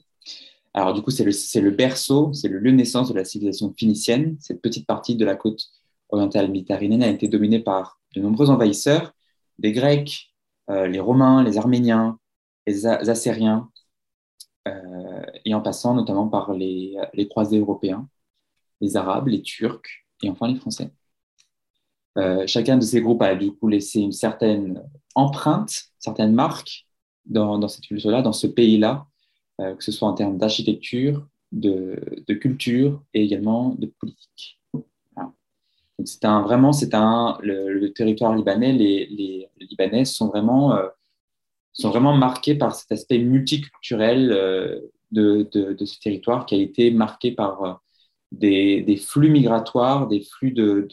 Alors, 0.74 0.94
du 0.94 1.04
coup, 1.04 1.12
c'est 1.12 1.24
le, 1.24 1.62
le, 1.62 1.72
berceau, 1.72 2.34
c'est 2.34 2.48
le 2.48 2.58
lieu 2.58 2.72
de 2.72 2.78
naissance 2.78 3.10
de 3.10 3.16
la 3.16 3.26
civilisation 3.26 3.72
phénicienne, 3.78 4.38
cette 4.40 4.60
petite 4.60 4.88
partie 4.88 5.16
de 5.16 5.24
la 5.24 5.36
côte 5.36 5.70
orientale 6.10 6.50
méditerranéenne 6.52 7.04
a 7.04 7.10
été 7.10 7.28
dominée 7.28 7.60
par 7.60 8.00
de 8.16 8.22
nombreux 8.22 8.50
envahisseurs, 8.50 9.14
des 9.60 9.72
Grecs, 9.72 10.34
euh, 10.70 10.88
les 10.88 11.00
Romains, 11.00 11.44
les 11.44 11.58
Arméniens, 11.58 12.20
les 12.68 12.86
Assyriens, 12.86 13.70
euh, 14.68 15.26
et 15.46 15.54
en 15.54 15.62
passant 15.62 15.94
notamment 15.94 16.28
par 16.28 16.54
les, 16.54 16.96
croisés 17.30 17.60
européens, 17.60 18.08
les 18.82 18.98
Arabes, 18.98 19.28
les 19.28 19.42
Turcs 19.42 20.06
et 20.24 20.30
enfin 20.30 20.48
les 20.48 20.56
Français. 20.56 20.92
Euh, 22.18 22.46
chacun 22.48 22.78
de 22.78 22.84
ces 22.84 23.02
groupes 23.02 23.22
a 23.22 23.36
du 23.36 23.52
coup 23.52 23.68
laissé 23.68 24.00
une 24.02 24.12
certaine 24.12 24.84
empreinte, 25.16 25.72
certaine 26.00 26.34
marque 26.34 26.86
dans, 27.26 27.60
dans 27.60 27.68
cette 27.68 27.86
culture-là, 27.86 28.22
dans 28.22 28.34
ce 28.34 28.48
pays-là, 28.48 29.06
que 29.60 29.84
ce 29.84 29.92
soit 29.92 30.08
en 30.08 30.14
termes 30.14 30.38
d'architecture, 30.38 31.28
de, 31.52 32.34
culture 32.36 33.04
et 33.14 33.24
également 33.24 33.76
de 33.78 33.88
politique 33.88 34.60
c'est 36.06 36.26
un, 36.26 36.42
vraiment, 36.42 36.74
c'est 36.74 36.94
un, 36.94 37.38
le, 37.42 37.88
territoire 37.90 38.36
libanais, 38.36 38.74
les, 38.74 39.48
Libanais 39.60 40.06
sont 40.06 40.28
vraiment, 40.28 40.76
euh, 40.76 40.88
sont 41.74 41.90
vraiment 41.90 42.16
marqués 42.16 42.56
par 42.56 42.74
cet 42.76 42.92
aspect 42.92 43.20
multiculturel 43.20 44.32
euh, 44.32 44.80
de, 45.12 45.48
ce 45.86 46.00
territoire 46.00 46.46
qui 46.46 46.56
a 46.56 46.58
été 46.60 46.92
marqué 46.92 47.32
par 47.32 47.64
euh, 47.64 47.74
des, 48.32 48.98
flux 48.98 49.30
migratoires, 49.30 50.08
des 50.08 50.22
flux 50.22 50.52
de, 50.52 50.88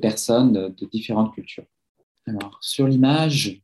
personnes 0.00 0.74
de 0.74 0.86
différentes 0.86 1.34
cultures. 1.34 1.66
Alors, 2.26 2.58
sur 2.60 2.88
l'image, 2.88 3.62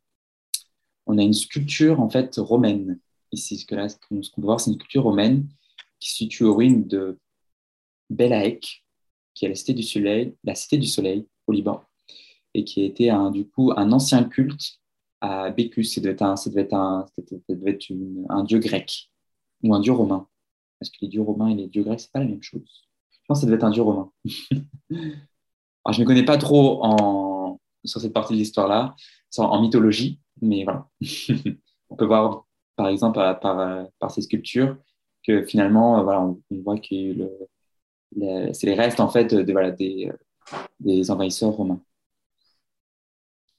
on 1.06 1.18
a 1.18 1.22
une 1.22 1.32
sculpture 1.32 2.00
en 2.00 2.08
fait 2.08 2.36
romaine. 2.36 3.00
Ici, 3.32 3.58
ce 3.58 3.66
qu'on 3.66 4.20
peut 4.20 4.46
voir, 4.46 4.60
c'est 4.60 4.70
une 4.70 4.76
sculpture 4.76 5.02
romaine 5.02 5.48
qui 5.98 6.10
se 6.10 6.16
situe 6.16 6.44
aux 6.44 6.54
ruines 6.54 6.86
de 6.86 7.18
Belaek, 8.10 8.84
qui 9.34 9.46
est 9.46 9.48
la 9.48 9.54
Cité 9.54 9.74
du 9.74 9.82
Soleil, 9.82 10.34
la 10.44 10.54
Cité 10.54 10.78
du 10.78 10.86
Soleil 10.86 11.26
au 11.46 11.52
Liban, 11.52 11.82
et 12.54 12.64
qui 12.64 12.82
été 12.84 13.10
un, 13.10 13.30
du 13.30 13.48
coup 13.48 13.72
un 13.76 13.90
ancien 13.92 14.24
culte 14.24 14.80
à 15.20 15.50
Bécus. 15.50 15.94
Ça 15.94 16.00
devait 16.00 16.12
être 16.12 16.22
un, 16.22 16.34
un, 16.34 17.06
devait 17.48 17.72
être 17.72 17.92
un 18.28 18.44
dieu 18.44 18.58
grec 18.58 19.10
ou 19.62 19.74
un 19.74 19.80
dieu 19.80 19.92
romain. 19.92 20.28
Parce 20.82 20.90
que 20.90 20.96
les 21.02 21.08
dieux 21.08 21.22
romains 21.22 21.48
et 21.48 21.54
les 21.54 21.68
dieux 21.68 21.84
grecs, 21.84 22.00
c'est 22.00 22.10
pas 22.10 22.18
la 22.18 22.24
même 22.24 22.42
chose. 22.42 22.88
Je 23.12 23.18
pense 23.28 23.38
que 23.38 23.40
ça 23.42 23.46
devait 23.46 23.56
être 23.56 23.64
un 23.64 23.70
dieu 23.70 23.82
romain. 23.82 24.10
Alors, 24.90 25.92
je 25.92 25.98
ne 25.98 26.02
me 26.02 26.06
connais 26.06 26.24
pas 26.24 26.38
trop 26.38 26.84
en, 26.84 27.60
sur 27.84 28.00
cette 28.00 28.12
partie 28.12 28.32
de 28.32 28.38
l'histoire-là, 28.38 28.96
en 29.38 29.62
mythologie, 29.62 30.18
mais 30.40 30.64
voilà. 30.64 30.88
on 31.88 31.94
peut 31.94 32.04
voir, 32.04 32.46
par 32.74 32.88
exemple, 32.88 33.14
par, 33.14 33.38
par, 33.38 33.86
par 34.00 34.10
ces 34.10 34.22
sculptures, 34.22 34.76
que 35.24 35.44
finalement, 35.44 36.02
voilà, 36.02 36.20
on, 36.20 36.42
on 36.50 36.62
voit 36.62 36.78
que 36.78 37.12
le, 37.12 37.30
c'est 38.52 38.66
les 38.66 38.74
restes 38.74 38.98
en 38.98 39.08
fait 39.08 39.32
de, 39.32 39.52
voilà, 39.52 39.70
des, 39.70 40.10
des 40.80 41.10
envahisseurs 41.12 41.52
romains. 41.52 41.80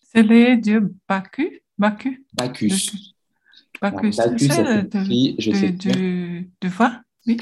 C'est 0.02 0.24
les 0.24 0.58
dieux 0.58 0.94
Bacchus? 1.08 1.62
Bacchus? 1.78 2.26
Bacchus. 2.34 3.14
Bacchus, 3.82 4.16
Bacchus 4.16 4.48
c'est 4.50 5.72
de, 5.72 6.44
de, 6.62 6.68
voix, 6.70 7.02
oui. 7.28 7.38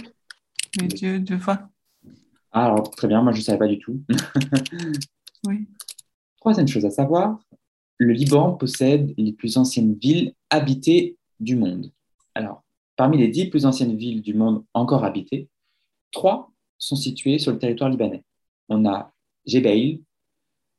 Les 0.79 0.87
dieux 0.87 1.19
de 1.19 1.35
voix. 1.35 1.69
Ah, 2.51 2.65
alors, 2.65 2.89
très 2.91 3.07
bien, 3.07 3.21
moi 3.21 3.31
je 3.33 3.39
ne 3.39 3.43
savais 3.43 3.57
pas 3.57 3.67
du 3.67 3.79
tout. 3.79 4.01
oui. 5.45 5.67
Troisième 6.37 6.67
chose 6.67 6.85
à 6.85 6.91
savoir, 6.91 7.39
le 7.97 8.13
Liban 8.13 8.53
possède 8.53 9.13
les 9.17 9.33
plus 9.33 9.57
anciennes 9.57 9.95
villes 9.95 10.33
habitées 10.49 11.17
du 11.39 11.55
monde. 11.55 11.91
Alors, 12.35 12.63
parmi 12.95 13.17
les 13.17 13.27
dix 13.27 13.45
plus 13.45 13.65
anciennes 13.65 13.95
villes 13.95 14.21
du 14.21 14.33
monde 14.33 14.63
encore 14.73 15.03
habitées, 15.03 15.49
trois 16.11 16.51
sont 16.77 16.95
situés 16.95 17.39
sur 17.39 17.51
le 17.51 17.59
territoire 17.59 17.89
libanais. 17.89 18.23
On 18.69 18.85
a 18.85 19.13
Jebail, 19.45 20.01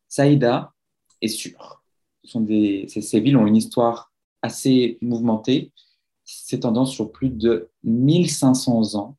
Saïda 0.08 0.72
et 1.20 1.28
Sur. 1.28 1.82
ces, 2.24 3.20
villes 3.20 3.36
ont 3.36 3.46
une 3.46 3.56
histoire 3.56 4.12
assez 4.42 4.98
mouvementée, 5.00 5.72
s'étendant 6.24 6.86
sur 6.86 7.12
plus 7.12 7.30
de 7.30 7.70
1500 7.84 8.94
ans 8.94 9.16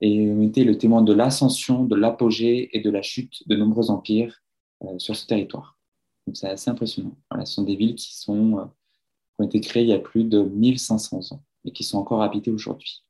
et 0.00 0.30
ont 0.30 0.42
été 0.42 0.64
le 0.64 0.78
témoin 0.78 1.02
de 1.02 1.12
l'ascension, 1.12 1.84
de 1.84 1.96
l'apogée 1.96 2.76
et 2.76 2.80
de 2.80 2.90
la 2.90 3.02
chute 3.02 3.46
de 3.48 3.56
nombreux 3.56 3.90
empires 3.90 4.42
euh, 4.82 4.98
sur 4.98 5.16
ce 5.16 5.26
territoire. 5.26 5.78
Donc 6.26 6.36
c'est 6.36 6.48
assez 6.48 6.70
impressionnant. 6.70 7.16
ce 7.44 7.52
sont 7.52 7.64
des 7.64 7.76
villes 7.76 7.94
qui, 7.94 8.16
sont, 8.16 8.58
euh, 8.58 8.64
qui 8.64 9.40
ont 9.40 9.44
été 9.44 9.60
créées 9.60 9.82
il 9.82 9.88
y 9.88 9.94
a 9.94 9.98
plus 9.98 10.24
de 10.24 10.42
1500 10.42 11.32
ans 11.32 11.42
et 11.64 11.72
qui 11.72 11.84
sont 11.84 11.98
encore 11.98 12.22
habitées 12.22 12.50
aujourd'hui. 12.50 13.04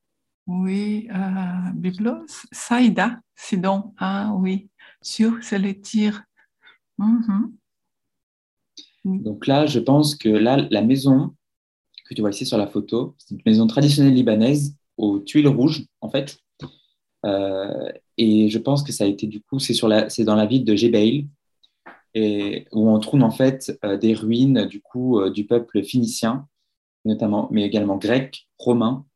Oui, 0.46 1.08
euh, 1.14 1.70
Biblos, 1.74 2.26
Saïda, 2.50 3.20
donc, 3.52 3.94
Ah 3.98 4.32
oui, 4.36 4.68
sur 5.00 5.42
c'est 5.42 5.58
le 5.58 5.80
tir. 5.80 6.24
Mhm. 6.98 7.52
Donc 9.04 9.46
là, 9.46 9.66
je 9.66 9.78
pense 9.78 10.14
que 10.14 10.28
là, 10.28 10.56
la 10.70 10.82
maison 10.82 11.34
que 12.10 12.14
tu 12.14 12.22
vois 12.22 12.30
ici 12.30 12.44
sur 12.44 12.58
la 12.58 12.66
photo, 12.66 13.14
c'est 13.18 13.34
une 13.34 13.40
maison 13.46 13.66
traditionnelle 13.66 14.14
libanaise 14.14 14.76
aux 14.96 15.20
tuiles 15.20 15.48
rouges, 15.48 15.86
en 16.00 16.10
fait. 16.10 16.38
et 18.16 18.48
je 18.48 18.58
pense 18.58 18.82
que 18.82 18.92
ça 18.92 19.04
a 19.04 19.06
été 19.06 19.26
du 19.26 19.40
coup, 19.40 19.58
c'est 19.60 20.24
dans 20.24 20.34
la 20.34 20.46
ville 20.46 20.64
de 20.64 20.74
Jebail, 20.74 21.28
et 22.14 22.66
où 22.72 22.90
on 22.90 22.98
trouve 22.98 23.22
en 23.22 23.30
fait 23.30 23.78
des 24.00 24.14
ruines 24.14 24.66
du 24.66 24.80
coup 24.82 25.20
du 25.30 25.46
peuple 25.46 25.84
phénicien, 25.84 26.48
notamment, 27.04 27.48
mais 27.52 27.62
également 27.62 27.96
grec, 27.96 28.48
romain, 28.58 29.06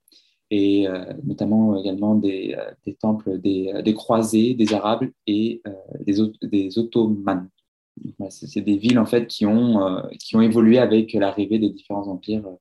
et 0.50 0.86
notamment 1.24 1.76
également 1.76 2.14
des, 2.14 2.56
temples 3.00 3.40
des, 3.40 3.94
croisés, 3.94 4.54
des 4.54 4.72
arabes 4.72 5.10
et 5.26 5.60
des, 6.06 6.14
des 6.42 6.78
ottomans 6.78 7.48
c'est 8.30 8.60
des 8.60 8.76
villes 8.76 8.98
en 8.98 9.06
fait 9.06 9.26
qui 9.26 9.46
ont, 9.46 9.86
euh, 9.86 10.02
qui 10.18 10.36
ont 10.36 10.40
évolué 10.40 10.78
avec 10.78 11.12
l'arrivée 11.12 11.58
des 11.58 11.70
différents 11.70 12.08
empires 12.08 12.46
euh, 12.46 12.56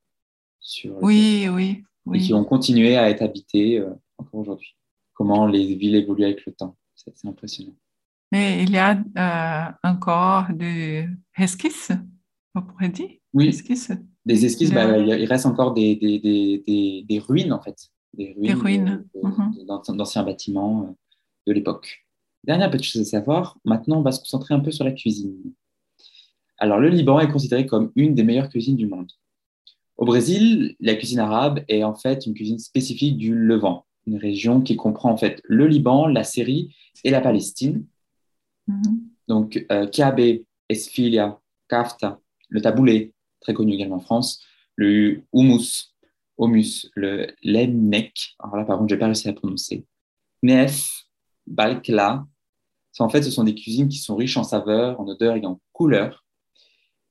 sur 0.63 0.95
oui, 1.03 1.47
oui, 1.51 1.83
oui, 2.05 2.17
et 2.17 2.21
qui 2.21 2.33
ont 2.33 2.45
continué 2.45 2.95
à 2.95 3.09
être 3.09 3.21
habitées 3.21 3.79
euh, 3.79 3.93
encore 4.17 4.39
aujourd'hui. 4.39 4.75
Comment 5.13 5.45
les 5.45 5.75
villes 5.75 5.95
évoluent 5.95 6.23
avec 6.23 6.45
le 6.45 6.53
temps, 6.53 6.75
c'est 6.95 7.13
impressionnant. 7.25 7.75
Mais 8.31 8.63
il 8.63 8.71
y 8.71 8.77
a 8.77 9.77
encore 9.83 10.47
des 10.53 11.07
esquisses, 11.37 11.91
on 12.55 12.63
pourrait 12.63 12.89
dire? 12.89 13.11
Oui, 13.33 13.49
esquisses. 13.49 13.91
des 14.25 14.45
esquisses, 14.45 14.71
bah, 14.71 14.97
il 14.97 15.25
reste 15.25 15.45
encore 15.45 15.73
des, 15.73 15.95
des, 15.95 16.19
des, 16.19 17.05
des, 17.07 17.19
ruines 17.19 17.53
en 17.53 17.61
fait, 17.61 17.89
des 18.13 18.33
ruines, 18.53 19.05
mhm. 19.21 19.95
d'anciens 19.95 20.23
bâtiments 20.23 20.95
de 21.45 21.53
l'époque. 21.53 22.05
Dernière 22.43 22.71
petite 22.71 22.87
chose 22.87 23.01
à 23.01 23.05
savoir, 23.05 23.57
maintenant 23.65 23.99
on 23.99 24.01
va 24.01 24.11
se 24.11 24.19
concentrer 24.19 24.53
un 24.53 24.59
peu 24.59 24.71
sur 24.71 24.83
la 24.83 24.93
cuisine. 24.93 25.53
Alors 26.57 26.79
le 26.79 26.89
Liban 26.89 27.19
est 27.19 27.31
considéré 27.31 27.65
comme 27.65 27.91
une 27.95 28.15
des 28.15 28.23
meilleures 28.23 28.49
cuisines 28.49 28.75
du 28.75 28.87
monde. 28.87 29.11
Au 29.97 30.05
Brésil, 30.05 30.75
la 30.79 30.95
cuisine 30.95 31.19
arabe 31.19 31.63
est 31.67 31.83
en 31.83 31.95
fait 31.95 32.25
une 32.25 32.33
cuisine 32.33 32.59
spécifique 32.59 33.17
du 33.17 33.35
Levant, 33.35 33.85
une 34.07 34.17
région 34.17 34.61
qui 34.61 34.75
comprend 34.75 35.11
en 35.11 35.17
fait 35.17 35.41
le 35.45 35.67
Liban, 35.67 36.07
la 36.07 36.23
Syrie 36.23 36.75
et 37.03 37.11
la 37.11 37.21
Palestine. 37.21 37.85
Mm-hmm. 38.67 38.99
Donc 39.27 39.65
euh, 39.71 39.87
Kiabe, 39.87 40.41
Esfilia, 40.69 41.39
Kafta, 41.69 42.19
le 42.49 42.61
taboulé, 42.61 43.13
très 43.39 43.53
connu 43.53 43.73
également 43.73 43.97
en 43.97 44.01
France, 44.01 44.43
le 44.75 45.23
hummus, 45.33 45.93
hummus, 46.39 46.89
le 46.95 47.27
lemnek, 47.43 48.35
alors 48.39 48.57
là 48.57 48.65
par 48.65 48.77
contre 48.77 48.89
je 48.89 48.95
n'ai 48.95 48.99
pas 48.99 49.05
réussi 49.05 49.29
à 49.29 49.33
prononcer, 49.33 49.85
nef, 50.41 51.05
balkla, 51.45 52.25
en 52.99 53.09
fait, 53.09 53.23
ce 53.23 53.31
sont 53.31 53.43
des 53.43 53.55
cuisines 53.55 53.89
qui 53.89 53.97
sont 53.97 54.15
riches 54.15 54.37
en 54.37 54.43
saveurs, 54.43 54.99
en 54.99 55.07
odeurs 55.07 55.35
et 55.35 55.45
en 55.45 55.59
couleurs. 55.71 56.22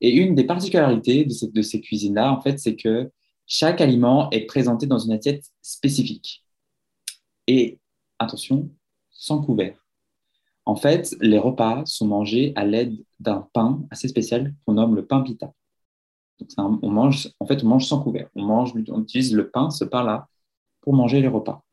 Et 0.02 0.10
une 0.10 0.34
des 0.34 0.44
particularités 0.44 1.24
de, 1.24 1.62
ces 1.62 1.80
cuisines-là, 1.80 2.32
en 2.32 2.40
fait, 2.40 2.58
c'est 2.58 2.74
que 2.76 3.10
chaque 3.46 3.80
aliment 3.80 4.28
est 4.30 4.46
présenté 4.46 4.86
dans 4.86 4.98
une 4.98 5.12
assiette 5.12 5.44
spécifique. 5.62 6.44
Et 7.46 7.78
attention, 8.18 8.68
sans 9.10 9.40
couvert. 9.40 9.76
En 10.64 10.74
fait, 10.74 11.14
les 11.20 11.38
repas 11.38 11.84
sont 11.86 12.06
mangés 12.06 12.52
à 12.56 12.64
l'aide 12.64 12.96
d'un 13.20 13.48
pain 13.52 13.80
assez 13.90 14.08
spécial 14.08 14.54
qu'on 14.66 14.74
nomme 14.74 14.96
le 14.96 15.06
pain 15.06 15.22
pita. 15.22 15.52
on 16.58 16.90
mange, 16.90 17.30
en 17.38 17.46
fait, 17.46 17.62
on 17.62 17.68
mange 17.68 17.86
sans 17.86 18.02
couvert. 18.02 18.28
On, 18.34 18.44
mange, 18.44 18.72
on 18.88 19.02
utilise 19.02 19.32
le 19.32 19.50
pain, 19.50 19.70
ce 19.70 19.84
pain-là, 19.84 20.28
pour 20.80 20.94
manger 20.94 21.20
les 21.20 21.28
repas. 21.28 21.64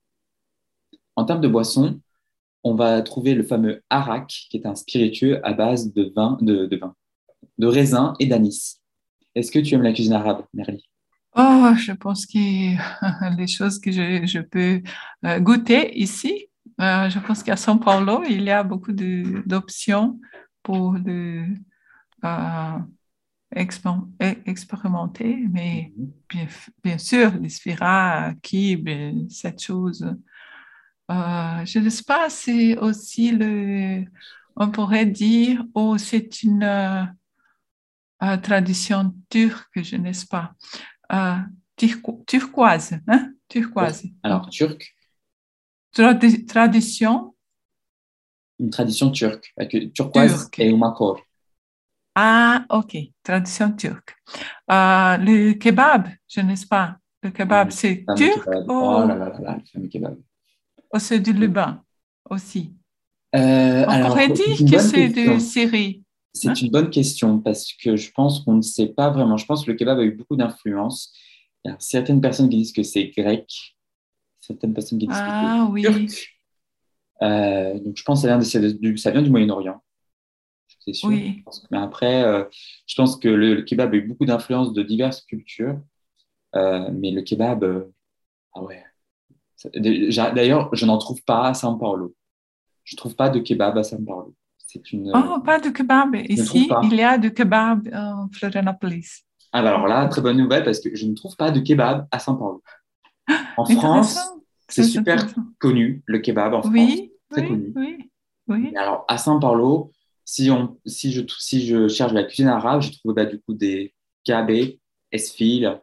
En 1.16 1.26
termes 1.26 1.42
de 1.42 1.48
boissons, 1.48 2.00
on 2.64 2.76
va 2.76 3.02
trouver 3.02 3.34
le 3.34 3.44
fameux 3.44 3.82
arak, 3.90 4.28
qui 4.50 4.58
est 4.58 4.66
un 4.68 4.76
spiritueux 4.76 5.46
à 5.46 5.54
base 5.54 5.94
de, 5.94 6.12
vin, 6.16 6.38
de 7.60 7.68
raisin 7.68 8.16
et 8.20 8.26
d'anis. 8.26 8.82
Est-ce 9.36 9.52
que 9.52 9.60
tu 9.60 9.76
aimes 9.76 9.84
la 9.84 9.94
cuisine 9.94 10.14
arabe, 10.14 10.44
Merly 10.54 10.84
Oh, 11.36 11.74
je 11.78 11.92
pense 11.92 12.26
que 12.26 13.38
les 13.38 13.48
choses 13.48 13.80
que 13.80 13.92
je, 13.92 14.40
peux 14.40 14.82
euh, 15.26 15.40
goûter 15.40 15.96
ici, 16.00 16.48
euh, 16.82 17.10
je 17.10 17.20
pense 17.20 17.44
qu'à 17.44 17.56
São 17.56 17.80
Paulo, 17.80 18.24
il 18.28 18.42
y 18.42 18.50
a 18.50 18.64
beaucoup 18.64 18.94
d'options 18.94 20.20
pour 20.64 20.94
de, 20.94 21.44
euh, 22.24 22.78
expérimenter, 23.56 25.38
mais 25.52 25.94
mhm. 25.96 26.12
bien, 26.30 26.48
bien 26.84 26.98
sûr, 26.98 27.32
l'espira, 27.40 28.34
qui, 28.42 28.84
cette 29.30 29.62
chose 29.62 30.16
euh, 31.10 31.66
je 31.66 31.80
ne 31.80 31.90
sais 31.90 32.04
pas 32.04 32.30
si 32.30 32.76
aussi 32.76 33.32
le, 33.32 34.06
on 34.56 34.70
pourrait 34.70 35.08
dire, 35.08 35.66
oh, 35.74 35.98
c'est 35.98 36.44
une 36.44 37.12
euh, 38.22 38.26
euh, 38.26 38.38
tradition 38.38 39.14
turque, 39.30 39.82
je 39.82 39.96
ne 39.96 40.12
sais 40.12 40.28
pas, 40.28 40.54
turquoise, 42.26 43.00
hein? 43.08 43.32
turquoise. 43.48 44.06
Alors, 44.24 44.50
turc. 44.50 44.96
tradition? 46.48 47.36
Une 48.60 48.70
tradition 48.70 49.12
turque, 49.12 49.54
avec 49.58 49.94
turquoise 49.94 50.50
et 50.58 50.70
umakor. 50.70 51.22
Ah, 52.16 52.66
ok, 52.70 52.98
tradition 53.24 53.72
turque. 53.72 54.16
le 54.68 55.54
kebab, 55.54 56.10
je 56.28 56.42
ne 56.42 56.56
sais 56.56 56.68
pas, 56.68 56.98
le 57.24 57.32
kebab, 57.32 57.72
c'est 57.72 58.06
turc 58.16 58.48
Oh 58.68 59.06
là 59.08 59.16
là 59.16 59.30
là, 59.40 59.58
le 59.58 59.66
fameux 59.72 59.88
kebab. 59.88 60.18
Oh, 60.92 61.00
c'est 61.00 61.20
du 61.20 61.34
Liban 61.34 61.78
aussi? 62.30 62.74
Euh, 63.36 63.86
On 63.88 64.08
pourrait 64.08 64.30
dire 64.30 64.58
que 64.58 64.80
c'est 64.80 65.10
de 65.10 65.40
Syrie. 65.40 66.04
C'est 66.34 66.50
hein? 66.50 66.54
une 66.54 66.70
bonne 66.70 66.90
question 66.90 67.40
parce 67.40 67.74
que 67.74 67.96
je 67.96 68.12
pense 68.12 68.42
qu'on 68.42 68.56
ne 68.56 68.62
sait 68.62 68.88
pas 68.88 69.10
vraiment. 69.10 69.38
Je 69.38 69.46
pense 69.46 69.66
que 69.66 69.72
le 69.72 69.78
kebab 69.78 70.00
a 70.00 70.04
eu 70.04 70.12
beaucoup 70.12 70.36
d'influence. 70.36 71.14
Il 71.66 71.72
y 71.72 71.74
a 71.74 71.78
certaines 71.80 72.22
personnes 72.22 72.50
qui 72.50 72.58
disent 72.58 72.72
que 72.72 72.84
c'est 72.84 73.08
grec, 73.08 73.76
certaines 74.40 74.74
personnes 74.74 75.00
qui 75.00 75.08
disent 75.08 75.18
que 75.18 75.24
c'est 75.24 75.30
ah, 75.32 75.68
oui. 75.72 75.82
turc. 75.82 76.40
Euh, 77.22 77.80
donc 77.80 77.98
je 77.98 78.04
pense 78.04 78.22
que 78.22 78.28
ça 78.28 78.60
vient, 78.60 78.74
du, 78.74 78.98
ça 78.98 79.12
vient 79.12 79.22
du 79.22 79.30
Moyen-Orient. 79.30 79.82
C'est 80.80 80.94
sûr. 80.94 81.10
Oui. 81.10 81.44
Mais 81.72 81.80
après, 81.80 82.24
euh, 82.24 82.46
je 82.88 82.96
pense 82.96 83.18
que 83.18 83.28
le, 83.28 83.64
kebab 83.64 83.94
a 83.94 83.98
eu 83.98 84.08
beaucoup 84.08 84.26
d'influence 84.26 84.72
de 84.72 84.84
diverses 84.84 85.22
cultures. 85.22 85.82
mais 86.54 87.12
le 87.12 87.22
kebab, 87.22 87.90
ah 88.54 88.64
ouais, 88.64 88.84
D'ailleurs, 89.76 90.74
je 90.74 90.86
n'en 90.86 90.98
trouve 90.98 91.22
pas 91.24 91.48
à 91.48 91.54
São 91.54 91.78
Paulo. 91.78 92.16
Je 92.84 92.96
ne 92.96 92.98
trouve 92.98 93.16
pas 93.16 93.30
de 93.30 93.40
kebab 93.40 93.78
à 93.78 93.82
São 93.84 94.04
Paulo. 94.06 94.36
C'est 94.72 94.92
une... 94.92 95.12
Oh, 95.16 95.40
pas 95.40 95.60
de 95.60 95.70
kebab. 95.70 96.16
Ici, 96.30 96.70
il 96.84 96.94
y 96.94 97.02
a 97.02 97.18
de 97.18 97.30
kebab 97.30 97.90
en 97.92 98.30
Florianopolis. 98.32 99.24
Ah, 99.52 99.64
bah 99.64 99.70
alors 99.70 99.88
là, 99.88 100.08
très 100.08 100.22
bonne 100.22 100.38
nouvelle 100.38 100.64
parce 100.64 100.80
que 100.80 100.96
je 100.96 101.08
ne 101.08 101.16
trouve 101.16 101.36
pas 101.36 101.50
de 101.50 101.60
kebab 101.60 102.08
à 102.12 102.20
Paulo. 102.20 102.62
En 103.58 103.66
France, 103.66 104.20
c'est 104.68 104.84
super 104.84 105.26
connu, 105.58 106.04
le 106.06 106.20
kebab 106.20 106.54
en 106.54 106.62
France. 106.62 106.72
Oui, 106.72 107.12
très 107.32 107.48
connu. 107.48 107.74
oui, 107.76 108.12
oui. 108.48 108.72
alors, 108.76 109.06
à 109.08 109.16
São 109.16 109.40
Paulo, 109.40 109.92
si, 110.24 110.52
on, 110.52 110.78
si, 110.86 111.12
je, 111.14 111.22
si 111.40 111.66
je 111.66 111.88
cherche 111.88 112.14
la 112.14 112.24
cuisine 112.24 112.48
arabe, 112.48 112.84
je 112.84 112.92
trouve 112.92 113.16
bah, 113.16 113.26
du 113.26 113.40
coup 113.40 113.56
des 113.56 113.96
kabé, 114.24 114.80
esfil, 115.12 115.80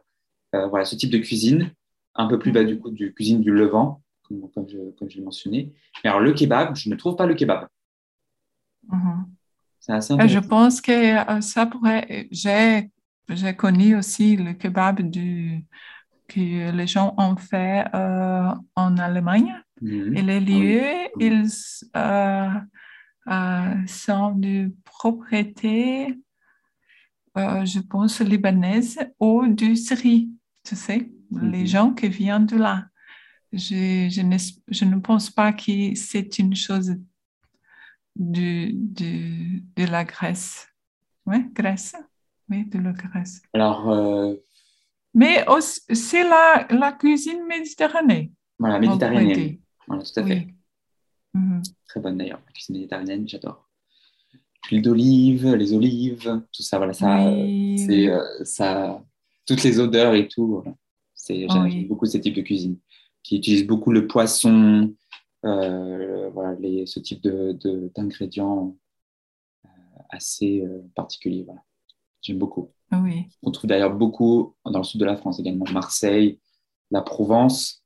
euh, 0.55 0.67
voilà, 0.67 0.85
ce 0.85 0.95
type 0.95 1.09
de 1.09 1.17
cuisine 1.17 1.71
un 2.15 2.27
peu 2.27 2.39
plus 2.39 2.53
bas 2.53 2.63
du 2.63 2.79
coup 2.79 2.89
du 2.89 3.13
cuisine 3.13 3.41
du 3.41 3.51
Levant, 3.51 4.01
comme, 4.23 4.65
je, 4.69 4.77
l'ai 5.17 5.21
mentionné. 5.21 5.73
Mais 6.03 6.09
alors 6.09 6.21
le 6.21 6.31
kebab, 6.31 6.73
je 6.77 6.89
ne 6.89 6.95
trouve 6.95 7.17
pas 7.17 7.25
le 7.25 7.35
kebab. 7.35 7.67
Mhm. 8.89 9.25
Intéressant. 9.89 10.27
Je 10.27 10.39
pense 10.39 10.81
que 10.81 10.91
euh, 10.91 11.41
ça 11.41 11.65
pourrait. 11.65 12.27
J'ai, 12.31 12.89
j'ai 13.29 13.55
connu 13.55 13.95
aussi 13.95 14.35
le 14.35 14.53
kebab 14.53 15.01
du, 15.01 15.65
que 16.27 16.71
les 16.71 16.87
gens 16.87 17.13
ont 17.17 17.37
fait 17.37 17.85
euh, 17.93 18.51
en 18.75 18.97
Allemagne. 18.97 19.55
Mhm. 19.81 20.17
Et 20.17 20.21
les 20.21 20.39
lieux, 20.39 21.09
ils 21.19 21.47
euh, 21.95 22.49
sont 23.87 24.31
de 24.31 24.73
propriété, 24.83 26.17
je 27.35 27.79
pense, 27.79 28.19
libanaise 28.19 28.97
ou 29.19 29.47
du 29.47 29.75
Syrie, 29.75 30.29
tu 30.63 30.75
sais 30.75 31.09
les 31.31 31.59
mhm. 31.59 31.65
gens 31.65 31.93
qui 31.93 32.07
viennent 32.07 32.45
de 32.45 32.57
là. 32.57 32.85
Je, 33.51 34.07
je, 34.09 34.21
ne, 34.21 34.37
je 34.67 34.85
ne 34.85 34.99
pense 34.99 35.29
pas 35.29 35.53
que 35.53 35.95
c'est 35.95 36.39
une 36.39 36.55
chose 36.55 36.95
de, 38.17 38.71
de, 38.73 39.61
de, 39.75 39.89
la 39.89 40.03
Grèce. 40.03 40.67
Oui, 41.25 41.37
Grèce. 41.53 41.95
Oui, 42.49 42.65
de 42.65 42.79
la 42.79 42.91
Grèce. 42.91 43.41
Alors. 43.53 43.89
Euh, 43.89 44.35
Mais 45.13 45.45
c'est 45.93 46.23
la, 46.23 46.67
la 46.69 46.91
cuisine 46.93 47.45
méditerranéenne. 47.45 48.31
Voilà, 48.59 48.79
méditerranéenne. 48.79 49.57
Voilà, 49.87 50.03
tout 50.03 50.19
à 50.19 50.25
fait. 50.25 50.47
Mhm. 51.33 51.61
Très 51.87 51.99
bonne 51.99 52.17
d'ailleurs, 52.17 52.41
la 52.45 52.51
cuisine 52.51 52.75
méditerranéenne, 52.75 53.27
j'adore. 53.27 53.69
L'huile 54.69 54.81
d'olive, 54.81 55.53
les 55.55 55.73
olives, 55.73 56.41
tout 56.51 56.63
ça, 56.63 56.77
voilà, 56.77 56.93
ça, 56.93 57.19
c'est 57.77 58.09
euh, 58.09 58.43
ça, 58.43 59.01
toutes 59.45 59.63
les 59.63 59.79
odeurs 59.79 60.13
et 60.13 60.27
tout. 60.27 60.47
Voilà. 60.47 60.75
J'aime 61.29 61.87
beaucoup 61.87 62.05
ce 62.05 62.17
type 62.17 62.35
de 62.35 62.41
cuisine 62.41 62.77
qui 63.23 63.37
utilise 63.37 63.65
beaucoup 63.67 63.91
le 63.91 64.07
poisson, 64.07 64.93
voilà, 66.33 66.55
les, 66.59 66.85
ce 66.85 66.99
type 66.99 67.21
d'ingrédients 67.23 68.65
de, 68.65 69.69
euh, 69.69 70.01
assez 70.09 70.61
euh, 70.61 70.81
particuliers. 70.95 71.43
Voilà. 71.43 71.63
J'aime 72.21 72.37
beaucoup. 72.37 72.71
Oui. 72.91 73.27
On 73.43 73.51
trouve 73.51 73.69
d'ailleurs 73.69 73.95
beaucoup 73.95 74.55
dans 74.65 74.79
le 74.79 74.83
sud 74.83 74.99
de 74.99 75.05
la 75.05 75.17
France 75.17 75.39
également, 75.39 75.65
Marseille, 75.71 76.39
la 76.91 77.01
Provence. 77.01 77.83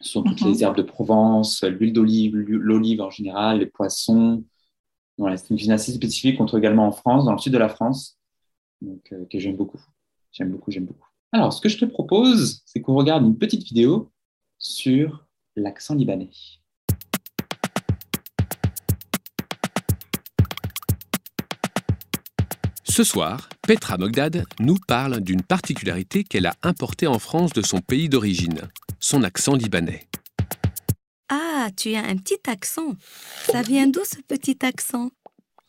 Ce 0.00 0.12
sont 0.12 0.22
toutes 0.22 0.40
les 0.40 0.54
mhm. 0.54 0.62
herbes 0.62 0.76
de 0.76 0.82
Provence, 0.82 1.62
l'huile 1.62 1.92
d'olive, 1.92 2.34
l'olive 2.34 3.02
en 3.02 3.10
général, 3.10 3.58
les 3.58 3.66
poissons. 3.66 4.44
Voilà, 5.18 5.36
c'est 5.36 5.50
une 5.50 5.56
cuisine 5.56 5.72
assez 5.72 5.92
spécifique 5.92 6.38
qu'on 6.38 6.46
trouve 6.46 6.60
également 6.60 6.86
en 6.86 6.92
France, 6.92 7.26
dans 7.26 7.32
le 7.32 7.38
sud 7.38 7.52
de 7.52 7.58
la 7.58 7.68
France, 7.68 8.18
donc, 8.80 9.12
euh, 9.12 9.26
que 9.26 9.38
j'aime 9.38 9.56
beaucoup. 9.56 9.80
J'aime 10.32 10.50
beaucoup, 10.50 10.70
j'aime 10.70 10.86
beaucoup. 10.86 11.08
Alors, 11.32 11.52
ce 11.52 11.60
que 11.60 11.68
je 11.68 11.76
te 11.76 11.84
propose, 11.84 12.62
c'est 12.64 12.80
qu'on 12.80 12.94
regarde 12.94 13.24
une 13.24 13.36
petite 13.36 13.62
vidéo 13.62 14.10
sur 14.58 15.26
l'accent 15.56 15.94
libanais. 15.94 16.30
Ce 23.00 23.04
soir, 23.04 23.48
Petra 23.62 23.96
Mogdad 23.96 24.44
nous 24.58 24.76
parle 24.76 25.20
d'une 25.20 25.40
particularité 25.40 26.22
qu'elle 26.22 26.44
a 26.44 26.54
importée 26.62 27.06
en 27.06 27.18
France 27.18 27.54
de 27.54 27.62
son 27.62 27.80
pays 27.80 28.10
d'origine, 28.10 28.68
son 28.98 29.22
accent 29.22 29.54
libanais. 29.54 30.06
Ah, 31.30 31.70
tu 31.74 31.94
as 31.94 32.04
un 32.04 32.16
petit 32.16 32.42
accent. 32.46 32.96
Ça 33.46 33.62
vient 33.62 33.86
d'où 33.86 34.04
ce 34.04 34.20
petit 34.20 34.58
accent? 34.66 35.12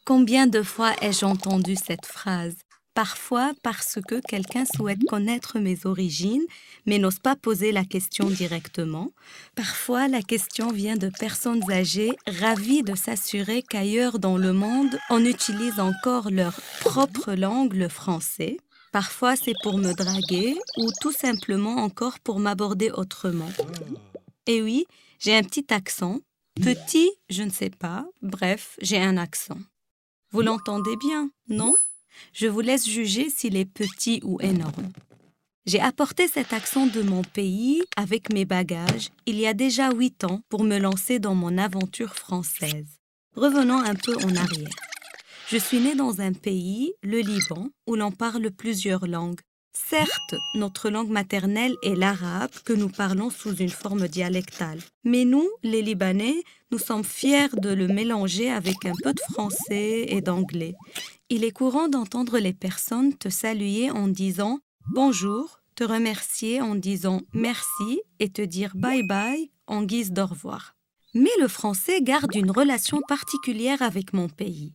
Combien 0.05 0.45
de 0.45 0.61
fois 0.61 0.91
ai-je 1.01 1.23
entendu 1.23 1.77
cette 1.77 2.05
phrase? 2.05 2.57
Parfois 2.93 3.53
parce 3.63 3.99
que 4.05 4.19
quelqu'un 4.19 4.65
souhaite 4.65 5.03
connaître 5.07 5.59
mes 5.59 5.85
origines, 5.85 6.43
mais 6.85 6.99
n'ose 6.99 7.19
pas 7.19 7.37
poser 7.37 7.71
la 7.71 7.85
question 7.85 8.29
directement. 8.29 9.11
Parfois, 9.55 10.09
la 10.09 10.21
question 10.21 10.71
vient 10.71 10.97
de 10.97 11.09
personnes 11.09 11.63
âgées 11.71 12.11
ravies 12.27 12.83
de 12.83 12.95
s'assurer 12.95 13.63
qu'ailleurs 13.63 14.19
dans 14.19 14.37
le 14.37 14.51
monde, 14.51 14.99
on 15.09 15.23
utilise 15.23 15.79
encore 15.79 16.31
leur 16.31 16.59
propre 16.81 17.33
langue, 17.33 17.73
le 17.73 17.87
français. 17.87 18.57
Parfois, 18.91 19.37
c'est 19.37 19.55
pour 19.63 19.77
me 19.77 19.93
draguer 19.93 20.57
ou 20.75 20.91
tout 20.99 21.13
simplement 21.13 21.77
encore 21.77 22.19
pour 22.19 22.39
m'aborder 22.39 22.91
autrement. 22.91 23.51
Et 24.47 24.61
oui, 24.61 24.85
j'ai 25.19 25.33
un 25.33 25.43
petit 25.43 25.73
accent. 25.73 26.19
Petit, 26.61 27.09
je 27.29 27.43
ne 27.43 27.51
sais 27.51 27.69
pas. 27.69 28.05
Bref, 28.21 28.77
j'ai 28.81 29.01
un 29.01 29.15
accent. 29.15 29.59
Vous 30.31 30.41
l'entendez 30.41 30.97
bien, 30.97 31.31
non? 31.47 31.73
Je 32.33 32.47
vous 32.47 32.61
laisse 32.61 32.87
juger 32.87 33.29
s'il 33.29 33.55
est 33.55 33.65
petit 33.65 34.19
ou 34.23 34.39
énorme. 34.41 34.91
J'ai 35.65 35.79
apporté 35.79 36.27
cet 36.27 36.53
accent 36.53 36.87
de 36.87 37.01
mon 37.01 37.21
pays 37.21 37.83
avec 37.95 38.33
mes 38.33 38.45
bagages 38.45 39.09
il 39.27 39.39
y 39.39 39.45
a 39.45 39.53
déjà 39.53 39.91
huit 39.91 40.23
ans 40.23 40.41
pour 40.49 40.63
me 40.63 40.79
lancer 40.79 41.19
dans 41.19 41.35
mon 41.35 41.57
aventure 41.57 42.15
française. 42.15 42.99
Revenons 43.35 43.79
un 43.79 43.95
peu 43.95 44.15
en 44.15 44.35
arrière. 44.35 44.75
Je 45.47 45.57
suis 45.57 45.79
née 45.79 45.95
dans 45.95 46.19
un 46.21 46.33
pays, 46.33 46.93
le 47.03 47.19
Liban, 47.19 47.69
où 47.85 47.95
l'on 47.95 48.11
parle 48.11 48.51
plusieurs 48.51 49.05
langues. 49.05 49.41
Certes, 49.73 50.35
notre 50.55 50.89
langue 50.89 51.09
maternelle 51.09 51.75
est 51.83 51.95
l'arabe 51.95 52.51
que 52.65 52.73
nous 52.73 52.89
parlons 52.89 53.29
sous 53.29 53.55
une 53.55 53.69
forme 53.69 54.07
dialectale. 54.07 54.79
Mais 55.03 55.25
nous, 55.25 55.49
les 55.63 55.81
Libanais, 55.81 56.43
nous 56.71 56.77
sommes 56.77 57.03
fiers 57.03 57.49
de 57.53 57.69
le 57.69 57.87
mélanger 57.87 58.51
avec 58.51 58.85
un 58.85 58.93
peu 59.01 59.13
de 59.13 59.21
français 59.31 60.05
et 60.09 60.21
d'anglais. 60.21 60.75
Il 61.29 61.43
est 61.43 61.51
courant 61.51 61.87
d'entendre 61.87 62.37
les 62.39 62.53
personnes 62.53 63.17
te 63.17 63.29
saluer 63.29 63.91
en 63.91 64.07
disant 64.07 64.59
bonjour, 64.93 65.61
te 65.75 65.83
remercier 65.83 66.61
en 66.61 66.75
disant 66.75 67.21
merci 67.33 68.01
et 68.19 68.29
te 68.29 68.41
dire 68.41 68.73
bye 68.75 69.03
bye 69.03 69.51
en 69.67 69.83
guise 69.83 70.11
d'au 70.11 70.25
revoir. 70.25 70.75
Mais 71.13 71.31
le 71.39 71.47
français 71.47 72.01
garde 72.01 72.35
une 72.35 72.51
relation 72.51 73.01
particulière 73.07 73.81
avec 73.81 74.13
mon 74.13 74.29
pays. 74.29 74.73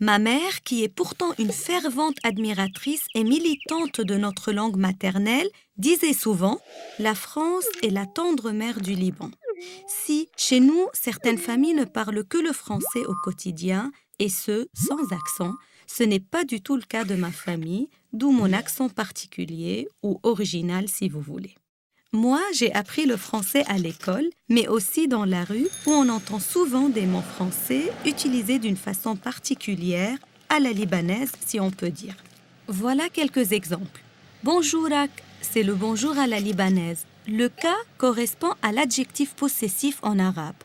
Ma 0.00 0.18
mère, 0.18 0.62
qui 0.64 0.82
est 0.84 0.88
pourtant 0.88 1.32
une 1.38 1.52
fervente 1.52 2.16
admiratrice 2.22 3.06
et 3.14 3.24
militante 3.24 4.00
de 4.00 4.16
notre 4.16 4.52
langue 4.52 4.76
maternelle, 4.76 5.48
disait 5.76 6.12
souvent 6.12 6.58
La 6.98 7.14
France 7.14 7.66
est 7.82 7.90
la 7.90 8.06
tendre 8.06 8.50
mère 8.52 8.80
du 8.80 8.94
Liban. 8.94 9.30
Si, 9.86 10.28
chez 10.36 10.60
nous, 10.60 10.86
certaines 10.92 11.38
familles 11.38 11.74
ne 11.74 11.84
parlent 11.84 12.24
que 12.24 12.38
le 12.38 12.52
français 12.52 13.04
au 13.06 13.14
quotidien, 13.14 13.90
et 14.18 14.28
ce, 14.28 14.68
sans 14.74 15.12
accent, 15.12 15.54
ce 15.86 16.02
n'est 16.02 16.20
pas 16.20 16.44
du 16.44 16.60
tout 16.60 16.76
le 16.76 16.82
cas 16.82 17.04
de 17.04 17.14
ma 17.14 17.30
famille, 17.30 17.88
d'où 18.12 18.30
mon 18.30 18.52
accent 18.52 18.88
particulier 18.88 19.88
ou 20.02 20.20
original 20.22 20.88
si 20.88 21.08
vous 21.08 21.20
voulez. 21.20 21.54
Moi, 22.14 22.40
j'ai 22.54 22.72
appris 22.72 23.04
le 23.04 23.18
français 23.18 23.64
à 23.68 23.76
l'école, 23.76 24.24
mais 24.48 24.66
aussi 24.66 25.08
dans 25.08 25.26
la 25.26 25.44
rue 25.44 25.68
où 25.86 25.90
on 25.90 26.08
entend 26.08 26.38
souvent 26.38 26.88
des 26.88 27.04
mots 27.04 27.20
français 27.20 27.92
utilisés 28.06 28.58
d'une 28.58 28.78
façon 28.78 29.14
particulière, 29.14 30.16
à 30.48 30.58
la 30.58 30.72
libanaise 30.72 31.32
si 31.44 31.60
on 31.60 31.70
peut 31.70 31.90
dire. 31.90 32.16
Voilà 32.66 33.10
quelques 33.10 33.52
exemples. 33.52 34.02
Bonjourak, 34.42 35.10
c'est 35.42 35.62
le 35.62 35.74
bonjour 35.74 36.16
à 36.18 36.26
la 36.26 36.40
libanaise. 36.40 37.04
Le 37.26 37.50
cas 37.50 37.76
correspond 37.98 38.54
à 38.62 38.72
l'adjectif 38.72 39.34
possessif 39.34 39.98
en 40.00 40.18
arabe. 40.18 40.56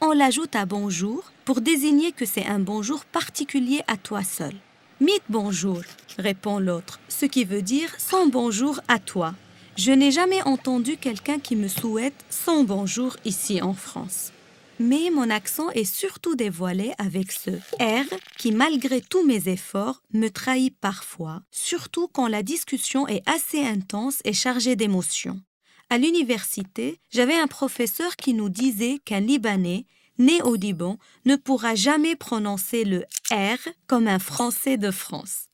On 0.00 0.12
l'ajoute 0.12 0.56
à 0.56 0.64
bonjour 0.64 1.30
pour 1.44 1.60
désigner 1.60 2.12
que 2.12 2.24
c'est 2.24 2.46
un 2.46 2.58
bonjour 2.58 3.04
particulier 3.04 3.82
à 3.86 3.98
toi 3.98 4.24
seul. 4.24 4.54
Mythe 5.02 5.24
bonjour, 5.28 5.82
répond 6.18 6.58
l'autre, 6.58 7.00
ce 7.08 7.26
qui 7.26 7.44
veut 7.44 7.60
dire 7.60 7.90
sans 7.98 8.28
bonjour 8.28 8.80
à 8.88 8.98
toi. 8.98 9.34
Je 9.76 9.92
n'ai 9.92 10.10
jamais 10.10 10.42
entendu 10.42 10.96
quelqu'un 10.96 11.38
qui 11.38 11.56
me 11.56 11.68
souhaite 11.68 12.24
sans 12.30 12.64
bonjour 12.64 13.16
ici 13.24 13.60
en 13.62 13.74
France. 13.74 14.32
Mais 14.78 15.10
mon 15.12 15.30
accent 15.30 15.70
est 15.70 15.84
surtout 15.84 16.34
dévoilé 16.34 16.92
avec 16.98 17.32
ce 17.32 17.50
R 17.80 18.04
qui, 18.36 18.52
malgré 18.52 19.00
tous 19.00 19.24
mes 19.24 19.48
efforts, 19.48 20.02
me 20.12 20.28
trahit 20.28 20.76
parfois, 20.78 21.42
surtout 21.50 22.08
quand 22.08 22.28
la 22.28 22.42
discussion 22.42 23.06
est 23.08 23.22
assez 23.28 23.64
intense 23.64 24.20
et 24.24 24.32
chargée 24.32 24.76
d'émotions. 24.76 25.40
À 25.88 25.98
l'université, 25.98 26.98
j'avais 27.10 27.36
un 27.38 27.46
professeur 27.46 28.16
qui 28.16 28.34
nous 28.34 28.48
disait 28.48 28.98
qu'un 29.04 29.20
Libanais 29.20 29.86
né 30.18 30.42
au 30.42 30.54
Liban, 30.54 30.98
ne 31.24 31.36
pourra 31.36 31.74
jamais 31.74 32.16
prononcer 32.16 32.84
le 32.84 33.04
R 33.30 33.58
comme 33.86 34.08
un 34.08 34.18
Français 34.18 34.76
de 34.76 34.90
France. 34.90 35.46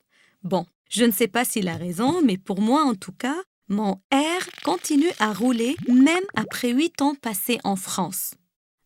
Bon, 0.43 0.65
je 0.89 1.03
ne 1.05 1.11
sais 1.11 1.27
pas 1.27 1.45
s'il 1.45 1.67
a 1.67 1.75
raison, 1.75 2.21
mais 2.23 2.37
pour 2.37 2.61
moi 2.61 2.83
en 2.83 2.95
tout 2.95 3.11
cas, 3.11 3.35
mon 3.69 3.93
R 4.11 4.61
continue 4.63 5.11
à 5.19 5.33
rouler 5.33 5.75
même 5.87 6.23
après 6.35 6.71
huit 6.71 7.01
ans 7.01 7.15
passés 7.15 7.59
en 7.63 7.75
France. 7.75 8.35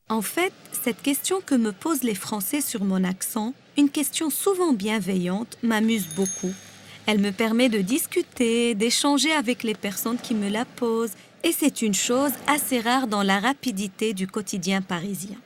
En 0.10 0.22
fait, 0.22 0.54
cette 0.72 1.02
question 1.02 1.42
que 1.42 1.56
me 1.56 1.72
posent 1.72 2.04
les 2.04 2.16
Français 2.16 2.62
sur 2.62 2.84
mon 2.84 3.04
accent, 3.04 3.54
une 3.78 3.90
question 3.90 4.30
souvent 4.30 4.74
bienveillante, 4.74 5.58
m'amuse 5.64 6.08
beaucoup. 6.16 6.54
Elle 7.06 7.20
me 7.20 7.32
permet 7.32 7.70
de 7.70 7.80
discuter, 7.80 8.76
d'échanger 8.76 9.32
avec 9.32 9.64
les 9.64 9.76
personnes 9.76 10.18
qui 10.18 10.34
me 10.34 10.50
la 10.50 10.66
posent, 10.66 11.14
et 11.44 11.52
c'est 11.52 11.82
une 11.82 11.94
chose 11.94 12.32
assez 12.48 12.80
rare 12.80 13.08
dans 13.08 13.24
la 13.24 13.40
rapidité 13.40 14.14
du 14.14 14.28
quotidien 14.28 14.82
parisien. 14.82 15.38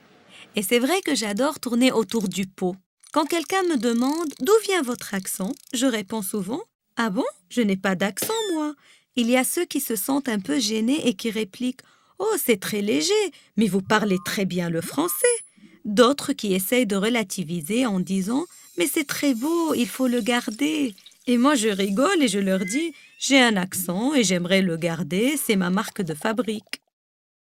Et 0.54 0.62
c'est 0.62 0.78
vrai 0.78 1.00
que 1.00 1.14
j'adore 1.14 1.58
tourner 1.58 1.90
autour 1.92 2.28
du 2.28 2.46
pot. 2.46 2.76
Quand 3.12 3.24
quelqu'un 3.24 3.62
me 3.64 3.76
demande 3.76 4.28
d'où 4.40 4.52
vient 4.64 4.82
votre 4.82 5.14
accent, 5.14 5.52
je 5.74 5.86
réponds 5.86 6.22
souvent 6.22 6.62
Ah 6.96 7.10
bon, 7.10 7.24
je 7.48 7.62
n'ai 7.62 7.76
pas 7.76 7.94
d'accent, 7.94 8.32
moi. 8.54 8.74
Il 9.16 9.30
y 9.30 9.36
a 9.36 9.44
ceux 9.44 9.64
qui 9.64 9.80
se 9.80 9.96
sentent 9.96 10.28
un 10.28 10.40
peu 10.40 10.58
gênés 10.58 11.06
et 11.06 11.14
qui 11.14 11.30
répliquent 11.30 11.82
Oh, 12.18 12.36
c'est 12.42 12.60
très 12.60 12.82
léger, 12.82 13.12
mais 13.56 13.66
vous 13.66 13.82
parlez 13.82 14.18
très 14.24 14.44
bien 14.44 14.70
le 14.70 14.80
français. 14.80 15.36
D'autres 15.84 16.32
qui 16.32 16.54
essayent 16.54 16.86
de 16.86 16.96
relativiser 16.96 17.84
en 17.84 18.00
disant 18.00 18.46
Mais 18.78 18.86
c'est 18.86 19.06
très 19.06 19.34
beau, 19.34 19.74
il 19.74 19.88
faut 19.88 20.06
le 20.06 20.20
garder. 20.20 20.94
Et 21.26 21.36
moi 21.36 21.54
je 21.54 21.68
rigole 21.68 22.22
et 22.22 22.28
je 22.28 22.38
leur 22.38 22.60
dis 22.60 22.94
J'ai 23.18 23.40
un 23.40 23.56
accent 23.56 24.14
et 24.14 24.24
j'aimerais 24.24 24.62
le 24.62 24.76
garder, 24.76 25.36
c'est 25.36 25.56
ma 25.56 25.70
marque 25.70 26.02
de 26.02 26.14
fabrique. 26.14 26.80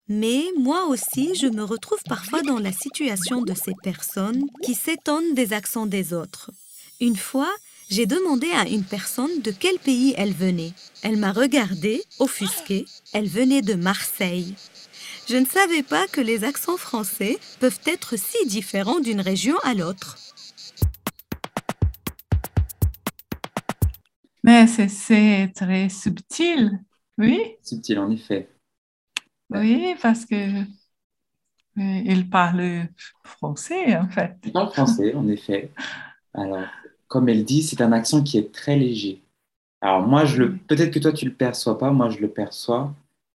Mais 0.09 0.43
moi 0.57 0.85
aussi, 0.87 1.33
je 1.35 1.47
me 1.47 1.63
retrouve 1.63 2.01
parfois 2.09 2.41
dans 2.41 2.59
la 2.59 2.73
situation 2.73 3.41
de 3.41 3.53
ces 3.53 3.73
personnes 3.83 4.43
qui 4.61 4.73
s'étonnent 4.73 5.33
des 5.33 5.53
accents 5.53 5.85
des 5.85 6.13
autres. 6.13 6.51
Une 6.99 7.15
fois, 7.15 7.51
j'ai 7.89 8.05
demandé 8.05 8.47
à 8.51 8.67
une 8.67 8.83
personne 8.83 9.41
de 9.41 9.51
quel 9.51 9.77
pays 9.79 10.13
elle 10.17 10.33
venait. 10.33 10.73
Elle 11.03 11.17
m'a 11.17 11.31
regardée, 11.31 12.03
offusquée. 12.19 12.85
Elle 13.13 13.27
venait 13.27 13.61
de 13.61 13.75
Marseille. 13.75 14.55
Je 15.29 15.37
ne 15.37 15.45
savais 15.45 15.83
pas 15.83 16.07
que 16.07 16.21
les 16.21 16.43
accents 16.43 16.77
français 16.77 17.37
peuvent 17.59 17.79
être 17.85 18.17
si 18.17 18.45
différents 18.47 18.99
d'une 18.99 19.21
région 19.21 19.55
à 19.63 19.73
l'autre. 19.73 20.17
Mais 24.43 24.67
c'est 24.67 25.51
très 25.55 25.87
subtil, 25.87 26.79
oui. 27.17 27.55
Subtil, 27.63 27.99
en 27.99 28.11
effet. 28.11 28.49
Oui, 29.49 29.95
parce 30.01 30.25
que 30.25 30.35
euh, 30.35 30.65
il 31.77 32.29
parle 32.29 32.87
français, 33.23 33.95
en 33.95 34.09
fait. 34.09 34.35
Il 34.43 34.51
parle 34.51 34.71
français, 34.71 35.13
en 35.13 35.27
effet. 35.27 35.71
Alors, 36.33 36.67
comme 37.13 37.29
elle 37.29 37.45
dit, 37.45 37.61
c'est 37.61 37.79
un 37.81 37.91
accent 37.91 38.23
qui 38.23 38.39
est 38.39 38.51
très 38.51 38.75
léger. 38.75 39.21
Alors, 39.81 40.01
moi, 40.01 40.25
je 40.25 40.37
le, 40.41 40.57
peut-être 40.57 40.89
que 40.89 40.97
toi, 40.97 41.13
tu 41.13 41.25
le 41.25 41.33
perçois 41.33 41.77
pas, 41.77 41.91
moi, 41.91 42.09
je 42.09 42.17
le 42.17 42.27
perçois 42.27 42.91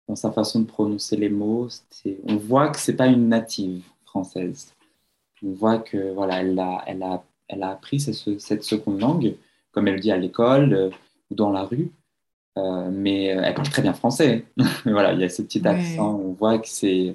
dans 0.08 0.16
sa 0.16 0.32
façon 0.32 0.58
de 0.62 0.64
prononcer 0.64 1.16
les 1.16 1.28
mots. 1.28 1.68
On 2.24 2.36
voit 2.38 2.70
que 2.70 2.80
c'est 2.80 2.96
pas 2.96 3.06
une 3.06 3.28
native 3.28 3.84
française. 4.04 4.74
On 5.44 5.52
voit 5.52 5.78
que, 5.78 6.12
voilà, 6.12 6.40
elle 6.40 6.58
a, 6.58 6.82
elle 6.88 7.04
a, 7.04 7.22
elle 7.46 7.62
a 7.62 7.70
appris 7.70 8.00
cette, 8.00 8.40
cette 8.40 8.64
seconde 8.64 9.00
langue, 9.00 9.36
comme 9.70 9.86
elle 9.86 10.00
dit 10.00 10.10
à 10.10 10.16
l'école 10.16 10.74
euh, 10.74 10.90
ou 11.30 11.36
dans 11.36 11.52
la 11.52 11.62
rue. 11.62 11.92
mais 12.56 13.26
elle 13.26 13.54
parle 13.54 13.68
très 13.68 13.82
bien 13.82 13.94
français. 13.94 14.44
voilà, 14.86 15.12
il 15.12 15.20
y 15.20 15.24
a 15.24 15.28
ce 15.28 15.42
petit 15.42 15.64
accent, 15.64 16.16
on 16.16 16.32
voit 16.32 16.58
que 16.58 16.66
c'est 16.66 17.14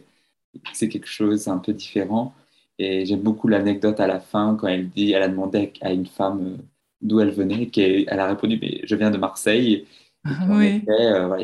quelque 0.79 1.07
chose 1.07 1.49
un 1.49 1.57
peu 1.57 1.73
différent. 1.73 2.33
Et 2.79 3.05
j'aime 3.05 3.21
beaucoup 3.21 3.47
l'anecdote 3.47 3.99
à 3.99 4.07
la 4.07 4.19
fin 4.19 4.55
quand 4.59 4.67
elle 4.67 4.89
dit, 4.89 5.11
elle 5.11 5.23
a 5.23 5.27
demandé 5.27 5.73
à 5.81 5.91
une 5.93 6.07
femme 6.07 6.57
d'où 7.01 7.19
elle 7.19 7.31
venait, 7.31 7.67
qu'elle 7.67 8.19
a 8.19 8.27
répondu, 8.27 8.57
mais 8.61 8.81
je 8.85 8.95
viens 8.95 9.11
de 9.11 9.17
Marseille. 9.17 9.85
oui. 10.49 10.83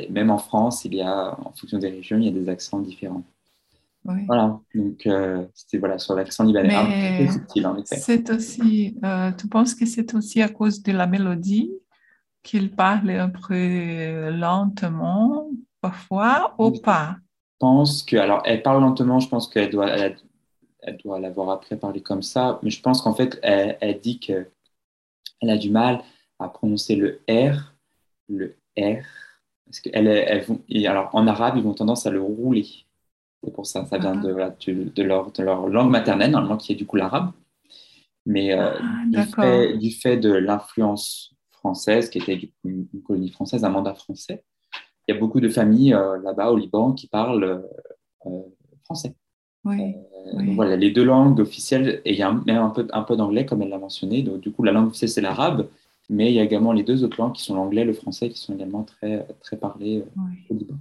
même 0.10 0.32
en 0.32 0.38
France, 0.38 0.86
il 0.86 0.96
y 0.96 1.02
a, 1.02 1.38
en 1.39 1.52
fonction 1.52 1.78
des 1.78 1.89
régions, 1.89 2.18
il 2.18 2.26
y 2.26 2.28
a 2.30 2.32
des 2.32 2.50
accents 2.50 2.80
différents. 2.80 3.24
Voilà, 4.06 4.60
donc 4.74 5.06
euh, 5.06 5.46
c'était 5.54 5.78
voilà, 5.78 6.00
sur 6.00 6.15
l'accent 6.15 6.44
libanais. 6.44 7.28
C'est 7.84 8.30
aussi, 8.32 8.98
euh, 9.04 9.32
tu 9.34 9.48
penses 9.48 9.76
que 9.76 9.86
c'est 9.86 10.13
aussi 10.15 10.42
à 10.42 10.48
cause 10.48 10.82
de 10.82 10.94
la 10.94 11.06
mélodie 11.06 11.70
qu'il 12.42 12.72
parle 12.72 13.12
un 13.12 13.30
peu 13.30 14.30
lentement, 14.32 15.50
parfois, 15.82 16.56
ou 16.58 16.72
pas? 16.72 17.18
Je 17.20 17.58
pense 17.60 18.04
que, 18.04 18.15
alors, 18.15 18.42
elle 18.46 18.63
parle 18.63 18.82
lentement, 18.82 19.20
je 19.20 19.28
pense 19.28 19.48
qu'elle 19.48 19.70
doit, 19.70 19.89
elle, 19.89 20.15
doit 21.04 21.20
l'avoir 21.20 21.50
appris 21.50 21.76
à 21.76 21.78
parler 21.78 22.02
comme 22.02 22.24
ça, 22.24 22.60
mais 22.63 22.70
je 22.70 22.82
pense 22.82 23.02
qu'en 23.02 23.13
fait, 23.13 23.39
elle, 23.44 23.78
elle 23.82 24.00
dit 24.00 24.20
qu'elle 24.20 24.50
a 25.42 25.58
du 25.58 25.70
mal 25.70 26.04
à 26.39 26.50
prononcer 26.50 26.96
le 26.96 27.22
R, 27.30 27.76
le 28.30 28.58
R, 28.78 29.04
parce 29.70 29.82
qu'elle, 29.82 30.08
elle, 30.08 30.88
alors, 30.88 31.10
en 31.13 31.28
arabe, 31.28 31.58
ils 31.58 31.63
vont 31.63 31.76
tendance 31.76 32.08
à 32.08 32.10
le 32.10 32.22
rouler. 32.22 32.65
C'est 33.44 33.54
pour 33.54 33.68
ça, 33.68 33.86
ça 33.86 34.00
vient 34.00 34.15
de, 34.15 34.34
de, 34.34 35.04
leur, 35.04 35.32
de, 35.32 35.44
leur, 35.44 35.68
langue 35.70 35.92
maternelle, 35.92 36.32
normalement, 36.32 36.58
qui 36.58 36.74
est 36.74 36.76
du 36.76 36.88
coup 36.88 36.96
l'arabe. 36.96 37.32
Mais 38.26 38.54
euh, 38.54 38.74
ah, 38.80 39.76
du, 39.78 39.92
fait, 39.92 40.18
de 40.18 40.34
l'influence 40.34 41.36
française, 41.52 42.10
qui 42.10 42.18
était 42.18 42.52
une, 42.63 42.88
colonie 43.06 43.30
française, 43.30 43.63
un 43.63 43.70
mandat 43.70 43.94
français, 43.94 44.44
il 45.08 45.13
y 45.13 45.18
a 45.18 45.20
beaucoup 45.20 45.39
de 45.39 45.50
familles 45.50 45.94
euh, 45.94 46.20
là-bas 46.22 46.52
au 46.52 46.58
Liban 46.58 46.94
qui 46.94 47.08
parlent 47.08 47.44
euh, 48.26 48.42
français. 48.84 49.15
Donc 49.65 50.56
voilà, 50.56 50.76
les 50.76 50.91
deux 50.91 51.04
langues 51.04 51.39
officielles, 51.39 52.02
et 52.06 52.13
il 52.13 52.17
y 52.17 52.24
a 52.24 52.32
même 52.32 52.58
un 52.58 52.69
peu, 52.69 52.88
un 52.91 53.04
peu 53.04 53.15
d'anglais, 53.15 53.45
comme 53.45 53.62
elle 53.62 53.69
l'a 53.69 53.78
mentionné. 53.78 54.24
Donc 54.24 54.41
du 54.41 54.52
coup, 54.52 54.63
la 54.63 54.72
langue 54.72 54.88
officielle, 54.88 55.10
c'est 55.10 55.22
l'arabe, 55.22 55.67
mais 56.10 56.32
il 56.32 56.36
y 56.36 56.39
a 56.39 56.43
également 56.43 56.72
les 56.72 56.84
deux 56.84 57.04
autres 57.04 57.22
langues 57.22 57.34
qui 57.34 57.43
sont 57.43 57.56
l'anglais 57.56 57.82
et 57.82 57.86
le 57.86 57.93
français, 57.93 58.30
qui 58.30 58.39
sont 58.39 58.54
également 58.56 58.84
très, 58.84 59.28
très 59.41 59.58
parlées 59.58 60.04
au 60.50 60.54
Liban. 60.54 60.76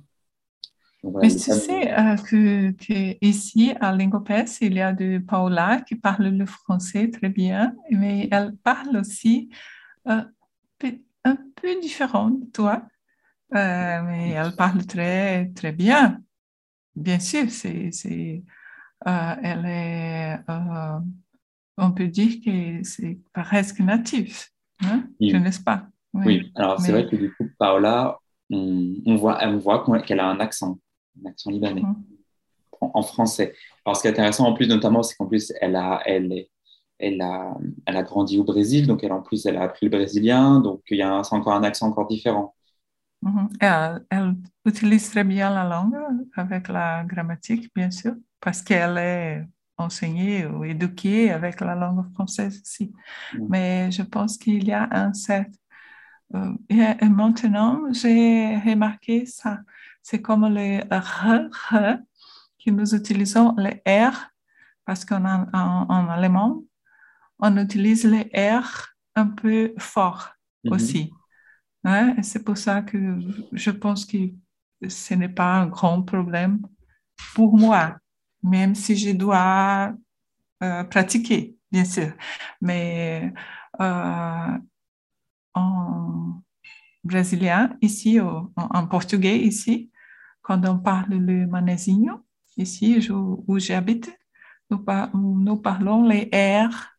Mais 1.05 1.29
tu 1.29 1.39
sais 1.39 1.93
euh, 1.93 2.17
que, 2.17 3.25
ici 3.25 3.73
à 3.81 3.95
Lingopes, 3.95 4.59
il 4.61 4.75
y 4.75 4.81
a 4.81 4.93
de 4.93 5.19
Paula 5.19 5.81
qui 5.83 5.95
parle 5.95 6.29
le 6.29 6.45
français 6.45 7.09
très 7.09 7.29
bien, 7.29 7.75
mais 7.91 8.29
elle 8.33 8.57
parle 8.57 8.97
aussi 8.97 9.49
euh, 10.09 10.23
un 11.25 11.37
peu 11.55 11.81
différent 11.81 12.31
de 12.31 12.47
toi, 12.47 12.83
euh, 13.55 14.03
mais 14.03 14.31
elle 14.31 14.57
parle 14.57 14.85
très 14.87 15.51
très 15.55 15.73
bien. 15.73 16.21
Bien 16.97 17.21
sûr, 17.21 17.49
c'est 17.51 18.43
elle 19.05 19.65
est, 19.67 20.39
on 21.77 21.93
peut 21.93 22.09
dire 22.09 22.41
que 22.45 22.83
c'est 22.83 23.19
presque 23.33 23.81
natif, 23.81 24.51
hein? 24.83 25.05
je 25.21 25.37
n'est-ce 25.37 25.61
pas? 25.61 25.87
Oui, 26.15 26.51
alors 26.55 26.81
c'est 26.81 26.93
vrai 26.93 27.07
que 27.07 27.17
du 27.17 27.33
coup, 27.35 27.49
Paola, 27.59 28.19
on, 28.51 28.95
on 29.07 29.17
voit, 29.17 29.39
on 29.47 29.59
voit 29.59 30.03
qu'elle 30.03 30.21
a 30.21 30.27
un 30.27 30.41
accent 30.41 30.79
un 31.25 31.31
accent 31.31 31.51
libanais, 31.51 31.83
mhm. 31.83 32.05
en, 32.81 33.03
français. 33.03 33.55
Alors, 33.85 33.97
ce 33.97 34.03
qui 34.03 34.09
est 34.09 34.11
intéressant 34.11 34.47
en 34.47 34.55
plus, 34.55 34.69
notamment, 34.69 35.03
c'est 35.03 35.17
qu'en 35.17 35.27
plus, 35.27 35.53
elle 35.61 35.77
a, 35.77 36.01
elle, 36.05 36.47
elle, 36.99 37.21
a, 37.21 37.57
elle 37.87 37.97
a 37.97 38.03
grandi 38.03 38.39
au 38.39 38.45
Brésil, 38.45 38.87
donc 38.87 39.05
elle, 39.05 39.13
en 39.13 39.23
plus, 39.23 39.47
elle 39.47 39.57
a 39.57 39.63
appris 39.63 39.87
le 39.87 39.91
brésilien, 39.91 40.61
donc 40.61 40.83
il 40.91 40.99
y 40.99 41.03
a 41.03 41.23
encore 41.31 41.53
un 41.53 41.63
accent 41.63 41.89
encore 41.89 42.07
différent. 42.07 42.55
Mhm. 43.23 43.49
Elle, 43.61 44.35
utilise 44.65 45.11
très 45.11 45.25
bien 45.25 45.51
la 45.51 45.65
langue 45.65 45.97
avec 46.37 46.69
la 46.69 47.05
grammatique, 47.05 47.71
bien 47.75 47.91
sûr, 47.91 48.15
parce 48.41 48.63
qu'elle 48.63 48.99
est 48.99 49.47
enseignée 49.77 50.47
ou 50.47 50.65
éduquée 50.65 51.31
avec 51.31 51.61
la 51.61 51.75
langue 51.75 52.13
française 52.15 52.61
aussi. 52.63 52.93
Mhm. 53.35 53.47
Mais 53.49 53.91
je 53.93 54.03
pense 54.03 54.37
qu'il 54.37 54.65
y 54.65 54.73
a 54.73 54.89
un 54.91 55.13
certain... 55.13 55.51
Euh, 56.35 56.53
et 56.69 57.09
maintenant, 57.09 57.91
j'ai 57.93 58.59
remarqué 58.59 59.25
ça 59.25 59.61
c'est 60.09 60.23
comme 60.23 60.47
le 60.49 60.81
R, 60.91 61.51
R, 61.71 61.99
que 62.65 62.71
nous 62.71 62.95
utilisons 62.95 63.55
le 63.59 63.71
R, 63.87 64.17
parce 64.87 65.05
qu'en 65.05 65.23
en, 65.25 66.09
allemand, 66.09 66.65
on 67.39 67.59
utilise 67.59 68.05
le 68.05 68.21
R 68.35 68.87
un 69.15 69.27
peu 69.27 69.75
fort 69.77 70.31
mhm. 70.65 70.73
aussi. 70.73 71.13
c'est 72.23 72.43
pour 72.43 72.57
ça 72.57 72.81
que 72.81 73.19
je 73.53 73.71
pense 73.71 74.07
que 74.07 74.17
ce 74.89 75.13
n'est 75.13 75.29
pas 75.29 75.57
un 75.57 75.67
grand 75.67 76.03
problème 76.03 76.63
pour 77.35 77.59
moi, 77.59 77.99
même 78.43 78.75
si 78.75 78.97
je 78.97 79.11
dois 79.11 79.95
euh, 80.63 80.85
pratiquer, 80.85 81.57
bien 81.71 81.85
sûr. 81.85 82.13
Mais 82.61 83.33
euh, 83.81 84.59
en 85.55 86.43
brésilien, 87.05 87.77
ici, 87.81 88.19
en 88.21 88.87
portugais, 88.87 89.39
ici, 89.39 89.91
quand 90.43 90.65
on 90.67 90.79
parle 90.79 91.15
le 91.15 91.47
manezinho, 91.47 92.25
ici 92.57 93.09
où 93.11 93.59
j'habite, 93.59 94.11
nous, 94.71 94.85
nous, 95.15 95.57
parlons 95.57 96.05
les 96.07 96.29
R 96.33 96.99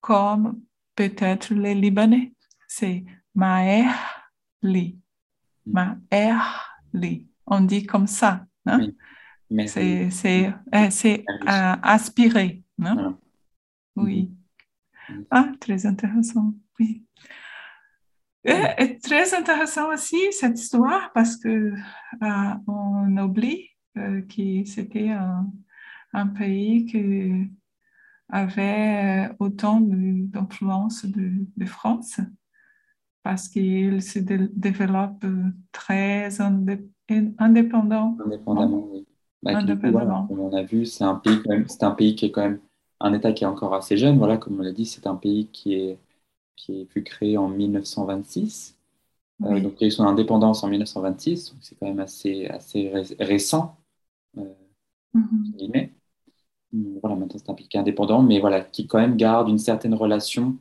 comme 0.00 0.60
peut-être 0.94 1.54
les 1.54 1.74
Libanais. 1.74 2.32
C'est 2.66 3.04
Maerli. 3.34 4.98
Maerli. 5.66 7.28
On 7.46 7.60
dit 7.60 7.86
comme 7.86 8.06
ça. 8.06 8.46
Hein? 8.66 8.88
C'est 9.50 10.10
euh, 10.74 11.74
aspiré. 11.82 12.62
Hein? 12.82 13.18
Oui. 13.96 14.30
Ah, 15.30 15.50
très 15.60 15.86
intéressant. 15.86 16.54
Oui. 16.78 17.04
Et, 18.44 18.98
très 19.02 19.34
intéressant 19.34 19.92
aussi 19.92 20.18
cette 20.32 20.58
histoire 20.58 21.10
parce 21.12 21.36
que 21.36 21.72
euh, 22.22 22.54
on 22.66 23.16
oublie 23.16 23.70
euh, 23.96 24.22
que 24.22 24.64
c'était 24.64 25.10
un, 25.10 26.26
pays 26.28 26.86
qui 26.86 27.48
avait 28.30 29.30
autant 29.38 29.80
d'influence 29.80 31.04
de, 31.04 31.32
de, 31.56 31.66
France 31.66 32.20
parce 33.22 33.48
qu'il 33.48 34.02
se 34.02 34.18
développe 34.18 35.24
très 35.72 36.40
indépendant. 36.40 38.16
Indépendamment, 38.24 38.88
oui. 38.90 39.06
Bah, 39.42 39.62
comme 39.62 40.40
on 40.40 40.52
a 40.52 40.62
vu, 40.62 40.84
c'est 40.84 41.04
un 41.04 41.14
pays 41.14 41.38
c'est 41.68 41.84
un 41.84 41.92
pays 41.92 42.16
qui 42.16 42.26
est 42.26 42.30
quand 42.30 42.42
même 42.42 42.60
un 43.00 43.12
État 43.12 43.32
qui 43.32 43.44
est 43.44 43.46
encore 43.46 43.74
assez 43.74 43.96
jeune. 43.96 44.18
Voilà, 44.18 44.36
comme 44.36 44.58
on 44.58 44.62
l'a 44.62 44.72
dit, 44.72 44.86
c'est 44.86 45.06
un 45.06 45.14
pays 45.14 45.46
qui 45.48 45.74
est 45.74 45.98
qui 46.56 46.86
fut 46.86 47.04
créé 47.04 47.38
en 47.38 47.48
1926. 47.48 48.76
Euh, 49.44 49.60
donc, 49.60 49.80
il 49.80 49.84
a 49.84 49.86
eu 49.86 49.90
son 49.90 50.04
indépendance 50.04 50.64
en 50.64 50.68
1926, 50.68 51.52
donc 51.52 51.58
c'est 51.62 51.78
quand 51.78 51.86
même 51.86 52.00
assez, 52.00 52.46
assez 52.46 52.92
récent, 53.20 53.76
euh, 54.36 54.42
mm-hmm. 55.14 55.90
Voilà, 57.00 57.16
maintenant 57.16 57.38
c'est 57.38 57.50
un 57.50 57.54
pays 57.54 57.68
indépendant, 57.74 58.22
mais 58.22 58.40
voilà, 58.40 58.60
qui 58.60 58.86
quand 58.86 58.98
même 58.98 59.16
garde 59.16 59.48
une 59.48 59.58
certaine 59.58 59.94
relation. 59.94 60.56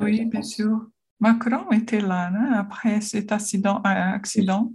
Oui, 0.00 0.24
bien 0.24 0.42
sûr. 0.42 0.86
Macron 1.20 1.70
était 1.72 2.00
là 2.00 2.28
hein, 2.28 2.52
après 2.54 3.00
cet 3.00 3.32
accident. 3.32 3.78
Euh, 3.78 3.90
accident. 3.90 4.72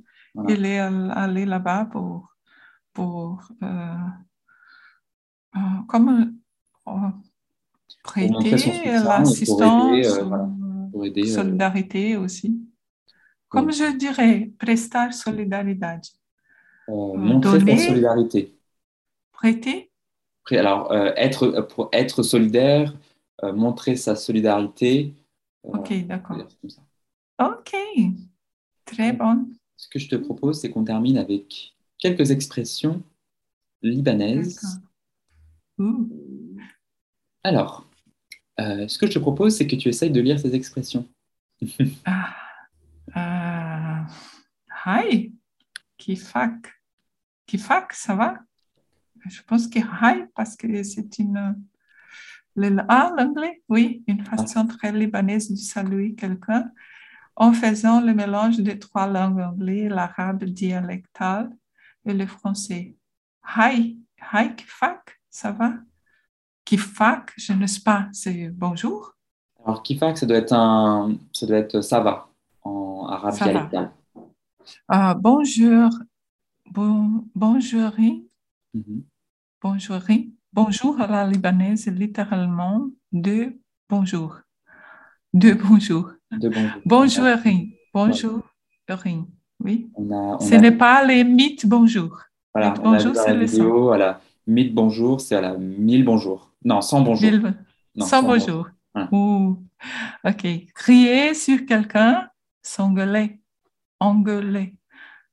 Il 0.47 0.65
est 0.65 0.77
allé 0.79 1.45
là-bas 1.45 1.85
pour, 1.85 2.35
pour 2.99 3.41
euh, 3.63 5.59
comme 5.87 6.33
prêter 8.03 8.51
l'assistance, 8.91 10.05
euh, 10.05 10.29
euh, 10.95 11.25
solidarité 11.25 12.17
aussi. 12.17 12.59
Comme 13.47 13.71
je 13.71 13.95
dirais, 13.97 14.51
prestar 14.59 15.13
solidarité. 15.13 15.87
Euh, 16.89 17.15
montrer 17.15 17.59
sa 17.61 17.87
solidarité. 17.87 18.53
Prêter 19.31 19.91
Alors, 20.51 20.93
être, 21.15 21.61
pour 21.61 21.87
être 21.93 22.21
solidaire, 22.21 22.93
montrer 23.41 23.95
sa 23.95 24.17
solidarité. 24.17 25.13
ok, 25.63 26.05
d'accord. 26.05 26.37
Ok, 27.39 27.75
très 28.83 29.13
bon. 29.13 29.47
Ce 29.77 29.87
que 29.87 29.99
je 29.99 30.09
te 30.09 30.17
propose, 30.17 30.59
c'est 30.59 30.69
qu'on 30.69 30.83
termine 30.83 31.17
avec 31.17 31.73
quelques 31.99 32.31
expressions 32.31 33.03
libanaises. 33.81 34.81
Alors, 37.43 37.87
euh, 38.59 38.87
ce 38.87 38.97
que 38.97 39.07
je 39.07 39.13
te 39.13 39.19
propose, 39.19 39.55
c'est 39.55 39.67
que 39.67 39.75
tu 39.75 39.89
essayes 39.89 40.11
de 40.11 40.21
lire 40.21 40.39
ces 40.39 40.55
expressions. 40.55 41.07
ah, 42.05 42.35
euh, 43.15 44.03
hi, 44.85 45.33
kifak. 45.97 46.73
Kifak, 47.45 47.93
ça 47.93 48.15
va? 48.15 48.39
Je 49.27 49.41
pense 49.43 49.67
que 49.67 49.79
hi, 49.79 50.25
parce 50.35 50.55
que 50.55 50.83
c'est 50.83 51.19
une. 51.19 51.55
ah, 52.87 53.13
l'anglais 53.17 53.61
Oui, 53.69 54.03
une 54.07 54.23
façon 54.25 54.67
très 54.67 54.91
libanaise 54.91 55.51
de 55.51 55.55
saluer 55.55 56.15
quelqu'un. 56.15 56.71
en 57.35 57.53
faisant 57.53 58.01
le 58.01 58.13
mélange 58.13 58.59
des 58.59 58.77
trois 58.77 59.07
langues 59.07 59.39
anglaises, 59.39 59.89
l'arabe 59.89 60.43
dialectal 60.43 61.49
et 62.05 62.13
le 62.13 62.27
français. 62.27 62.95
Hi, 63.57 63.99
hi, 64.33 64.55
kifak, 64.55 65.19
ça 65.29 65.51
va? 65.51 65.73
Kifak, 66.65 67.33
je 67.37 67.53
ne 67.53 67.65
sais 67.67 67.81
pas, 67.81 68.07
c'est 68.13 68.49
bonjour. 68.49 69.15
Alors, 69.65 69.83
kifak, 69.83 70.17
ça 70.17 70.25
doit 70.25 70.37
être 70.37 70.53
un, 70.53 71.17
ça 71.33 71.45
doit 71.45 71.57
être 71.57 71.81
ça 71.81 71.99
va 71.99 72.29
en 72.63 73.07
arabe 73.07 73.35
dialectal. 73.35 73.91
Euh, 74.91 75.13
bonjour, 75.15 75.89
bon, 76.71 77.25
bonjour, 77.35 77.91
Mhm. 78.73 79.09
bonjour, 79.61 79.99
bonjour 80.53 80.99
à 81.01 81.07
la 81.07 81.27
libanaise, 81.27 81.87
littéralement 81.87 82.89
de 83.11 83.59
bonjour. 83.89 84.37
De 85.33 85.53
bonjour. 85.53 86.11
De 86.31 86.49
bonjour. 86.49 86.81
Bonjour, 86.85 87.25
bonjour, 87.93 88.43
oui. 89.63 89.89
On 89.95 90.11
a, 90.11 90.15
on 90.35 90.39
Ce 90.39 90.53
a- 90.55 90.57
n'est 90.59 90.71
pas 90.77 91.03
les 91.05 91.23
mythes 91.23 91.65
bonjour. 91.65 92.21
voilà, 92.53 92.71
mythe 92.71 92.79
on 92.83 92.91
bonjour, 92.91 93.15
c'est 93.15 93.33
le 93.33 93.45
vidéo, 93.45 93.83
voilà, 93.83 94.21
mille 94.47 94.73
bonjour, 94.73 95.21
c'est 95.21 95.35
à 95.35 95.41
la 95.41 95.57
mille 95.57 96.03
bonjour. 96.05 96.51
Non, 96.63 96.81
sans 96.81 97.01
bonjour. 97.01 97.29
Mille- 97.31 97.55
Non, 97.95 98.05
sans 98.05 98.23
bonjour. 98.23 98.69
Voilà. 98.93 99.09
Ouh. 99.13 99.63
OK. 100.25 100.47
Crier 100.75 101.33
sur 101.33 101.65
quelqu'un, 101.65 102.29
s'engueuler. 102.61 103.39
Engueuler. 103.99 104.75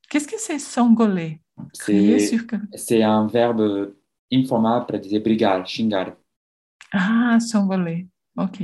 Qu'est-ce 0.09 0.29
que 0.29 0.39
c'est 0.39 0.59
s'engueuler? 0.59 1.41
Crier 1.79 2.19
sur 2.21 2.47
quelqu'un. 2.47 2.67
c'est 2.75 3.03
un 3.03 3.27
verbe 3.27 3.95
informal 4.33 4.87
pour 4.87 4.99
dire 4.99 5.21
brigar, 5.23 5.63
xingar. 5.65 6.13
Ah, 6.93 7.39
s'envoler. 7.41 8.07
OK. 8.37 8.61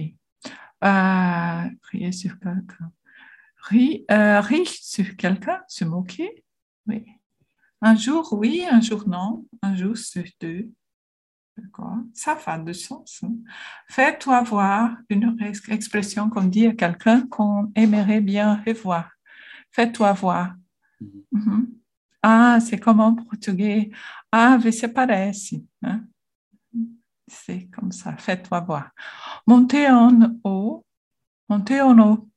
Euh, 0.85 1.63
crier 1.83 2.13
sur 2.13 2.39
quelqu'un. 2.39 2.91
Ri- 3.69 4.05
euh, 4.11 4.41
rire 4.41 4.67
sur 4.69 5.17
quelqu'un, 5.17 5.61
se 5.69 5.85
moquer. 5.85 6.45
Oui. 6.87 7.05
Un 7.81 7.97
jour, 7.97 8.33
oui, 8.33 8.65
un 8.71 8.81
jour, 8.81 9.09
non. 9.09 9.47
Un 9.63 9.75
jour 9.77 9.97
sur 9.97 10.25
deux. 10.41 10.71
D'accord. 11.57 11.99
Ça 12.15 12.37
fait 12.37 12.65
du 12.65 12.75
sens. 12.75 13.21
hein. 13.25 13.35
Fais-toi 13.89 14.43
voir 14.43 14.97
une 15.09 15.37
ex- 15.41 15.69
expression 15.69 16.31
qu'on 16.31 16.45
dit 16.45 16.67
à 16.67 16.73
quelqu'un 16.75 17.27
qu'on 17.27 17.71
aimerait 17.75 18.21
bien 18.21 18.63
revoir. 18.67 19.11
Fais-toi 19.71 20.13
voir. 20.15 20.55
Mhm. 21.01 21.23
Mhm. 21.33 21.69
Ah, 22.23 22.59
c'est 22.61 22.79
comme 22.79 23.01
en 23.01 23.15
portugais. 23.15 23.91
Ah, 24.31 24.57
você 24.59 24.89
parece. 24.89 25.55
hein. 25.83 26.05
C'est 27.27 27.67
comme 27.69 27.93
ça. 27.93 28.17
Fais-toi 28.17 28.61
voir. 28.61 28.91
Monter 29.47 29.89
en 29.91 30.19
haut. 30.45 30.85
Monter 31.49 31.81
en 31.81 31.99
haut. 31.99 32.29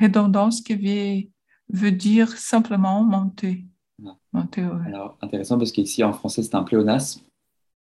Redondance 0.00 0.60
qui 0.62 0.74
veut, 0.74 1.28
veut 1.72 1.92
dire 1.92 2.28
simplement 2.36 3.02
monter. 3.04 3.64
Ah. 4.34 4.46
Alors, 4.86 5.18
intéressant 5.20 5.58
parce 5.58 5.72
qu'ici 5.72 6.02
en 6.04 6.12
français, 6.12 6.42
c'est 6.42 6.54
un 6.54 6.62
pléonasme. 6.62 7.22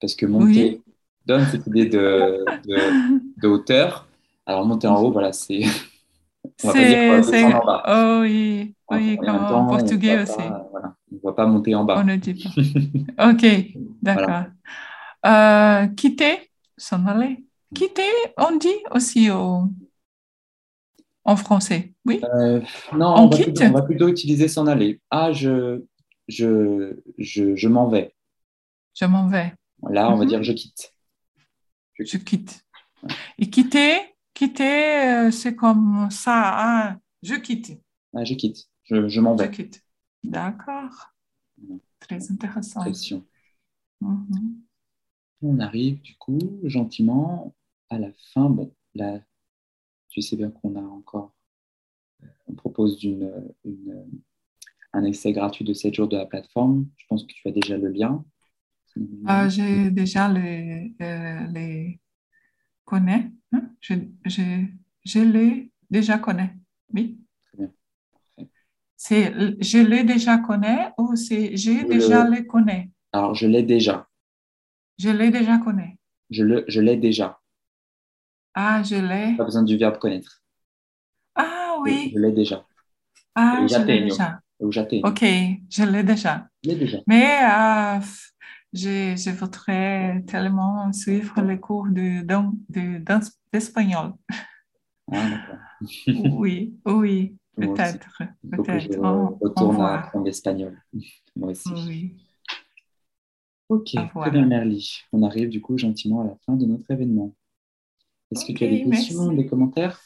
Parce 0.01 0.15
que 0.15 0.27
monter 0.27 0.81
donne 1.27 1.45
cette 1.47 1.67
idée 1.67 1.87
de, 1.87 2.45
de, 2.67 3.21
de 3.43 3.49
hauteur. 3.49 4.07
Alors, 4.47 4.65
monter 4.65 4.87
en 4.87 5.01
haut, 5.03 5.11
voilà, 5.13 5.33
c'est. 5.33 5.63
On 6.65 6.69
va 6.69 6.73
pas 6.75 6.85
dire 6.85 6.99
qu'on 6.99 7.17
va 7.17 7.23
C'est, 7.23 7.31
descendre 7.33 7.51
c'est, 7.51 7.55
en 7.55 7.65
bas. 7.67 7.83
oh 7.89 8.21
oui, 8.23 8.75
oui, 8.93 9.17
comme 9.19 9.29
en 9.31 9.49
temps, 9.49 9.67
portugais 9.67 10.23
aussi. 10.23 10.37
pas- 10.37 10.69
voilà, 10.71 10.95
on 11.11 11.15
ne 11.17 11.21
voit 11.21 11.35
pas 11.35 11.47
monter 11.47 11.75
en 11.75 11.85
bas. 11.85 11.99
On 12.01 12.05
ne 12.05 12.17
dit 12.17 12.35
pas. 12.35 12.51
Ok, 13.31 13.45
d'accord. 14.01 14.45
Euh, 15.27 15.87
quitter, 15.89 16.51
s'en 16.77 17.05
aller. 17.07 17.45
Quitter, 17.75 18.03
on 18.39 18.57
dit 18.57 18.69
aussi 18.95 19.29
au- 19.31 19.65
en 21.27 21.37
français. 21.37 21.93
Oui, 22.07 22.21
Euh, 22.25 22.61
non, 22.93 23.15
On 23.17 23.29
va 23.29 23.37
plutôt, 23.37 23.63
on 23.65 23.71
va 23.73 23.83
plutôt 23.83 24.09
utiliser 24.09 24.49
s'en 24.49 24.67
aller. 24.67 25.01
Ah, 25.11 25.33
je, 25.33 25.85
je, 26.29 26.97
je, 27.19 27.55
je 27.57 27.69
m'en 27.69 27.89
vais. 27.89 28.15
je 28.95 29.05
m'en 29.07 29.29
vais. 29.29 29.53
Là, 29.91 30.11
on 30.11 30.17
va 30.17 30.25
Mhm. 30.25 30.29
dire 30.31 30.43
je 30.43 30.53
quitte. 30.53 30.95
Je 31.99 32.17
quitte. 32.19 32.63
Et 33.39 33.51
quitter, 33.51 33.99
quitter, 34.35 35.27
euh, 35.27 35.31
c'est 35.31 35.55
comme 35.57 36.09
ça. 36.11 36.33
ah, 36.45 36.97
je 37.23 37.35
quitte. 37.35 37.73
Ah, 38.15 38.25
je 38.25 38.35
quitte. 38.35 38.69
Je, 38.85 39.09
je 39.09 39.21
m'en 39.21 39.37
Je 39.37 39.43
vais. 39.45 39.51
quitte. 39.51 39.83
D'accord. 40.25 41.13
Très 42.01 42.31
intéressant. 42.31 42.85
Mhm. 44.01 44.63
On 45.43 45.61
arrive 45.61 46.01
du 46.03 46.17
coup 46.17 46.39
gentiment 46.65 47.55
à 47.91 47.99
la 47.99 48.09
fin. 48.33 48.51
Bon, 48.51 48.73
là, 48.95 49.21
tu 50.17 50.23
sais 50.23 50.37
bien 50.37 50.51
qu'on 50.51 50.77
a 50.77 50.81
encore, 50.81 51.35
on 52.49 52.55
propose 52.55 53.03
une, 53.05 53.31
un 54.93 55.05
essai 55.05 55.33
gratuit 55.33 55.65
de 55.65 55.73
7 55.73 55.95
jours 55.95 56.09
de 56.09 56.17
la 56.17 56.27
plateforme. 56.27 56.89
Je 56.97 57.07
pense 57.09 57.23
que 57.25 57.33
tu 57.33 57.47
as 57.47 57.53
déjà 57.53 57.77
le 57.77 57.89
lien. 57.89 58.25
Euh, 59.29 59.49
j'ai 59.49 59.91
déjà 59.91 60.29
les, 60.29 60.95
euh, 61.03 61.47
les 61.53 62.01
connais. 62.85 63.31
hein? 63.53 63.71
Je, 63.81 63.95
je, 64.27 64.43
je 65.05 65.21
les 65.21 65.73
déjà 65.91 66.19
connais. 66.19 66.55
Oui. 66.95 67.21
Très 67.43 67.57
bien. 67.59 67.73
C'est 68.99 69.33
je 69.63 69.79
les 69.79 70.05
déjà 70.05 70.37
connais 70.37 70.91
ou 70.99 71.17
c'est 71.17 71.57
j'ai 71.57 71.87
Le- 71.87 71.87
déjà 71.87 72.29
les 72.29 72.47
connais? 72.47 72.91
Alors, 73.13 73.35
je 73.35 73.47
l'ai 73.49 73.65
déjà. 73.65 74.09
Je 74.99 75.09
les 75.09 75.31
déjà 75.31 75.57
connais. 75.57 75.97
Je, 76.31 76.45
le, 76.45 76.65
je 76.69 76.81
l'ai 76.81 76.97
déjà. 76.97 77.41
Ah, 78.59 78.83
je 78.83 78.97
l'ai. 78.97 79.37
Pas 79.37 79.45
besoin 79.45 79.63
du 79.63 79.77
verbe 79.77 79.99
connaître. 79.99 80.43
Ah 81.35 81.77
oui. 81.83 82.11
Je 82.15 82.19
l'ai 82.19 82.33
déjà. 82.33 82.67
Ah, 83.35 83.59
je 83.69 83.75
l'ai 83.85 84.01
déjà. 84.05 84.41
Ok, 85.05 85.21
je 85.71 85.83
l'ai 85.85 86.03
déjà. 86.03 86.49
Déjà. 86.65 86.99
Mais 87.07 87.27
euh, 87.45 88.01
je, 88.73 89.15
je 89.17 89.31
voudrais 89.31 90.23
tellement 90.27 90.91
suivre 90.93 91.41
les 91.43 91.61
cours 91.61 91.89
de, 91.89 92.23
d'en- 92.23 92.55
de, 92.71 93.03
d'espagnol. 93.53 94.15
Ah. 95.13 95.29
Oui, 96.09 96.75
oui, 96.87 97.37
peut-être. 97.57 98.09
Je 98.21 98.57
Peut-être. 98.57 98.99
On- 98.99 99.05
on 99.35 99.39
retourne 99.49 99.77
à 99.83 99.95
apprendre 99.99 100.25
l'espagnol. 100.25 100.83
Moi 101.37 101.51
aussi. 101.51 101.69
Oui. 101.87 102.17
Ok, 103.69 103.91
très 104.21 104.31
bien 104.31 104.47
Merly. 104.47 105.01
On 105.13 105.23
arrive 105.23 105.49
du 105.51 105.61
coup 105.61 105.77
gentiment 105.77 106.23
à 106.23 106.25
la 106.25 106.37
fin 106.47 106.55
de 106.55 106.65
notre 106.65 106.91
événement. 106.91 107.35
Est-ce 108.33 108.45
que 108.45 108.53
tu 108.53 108.65
as 108.65 108.69
des 108.69 108.85
questions, 108.85 109.25
merci. 109.27 109.37
des 109.37 109.47
commentaires? 109.47 110.01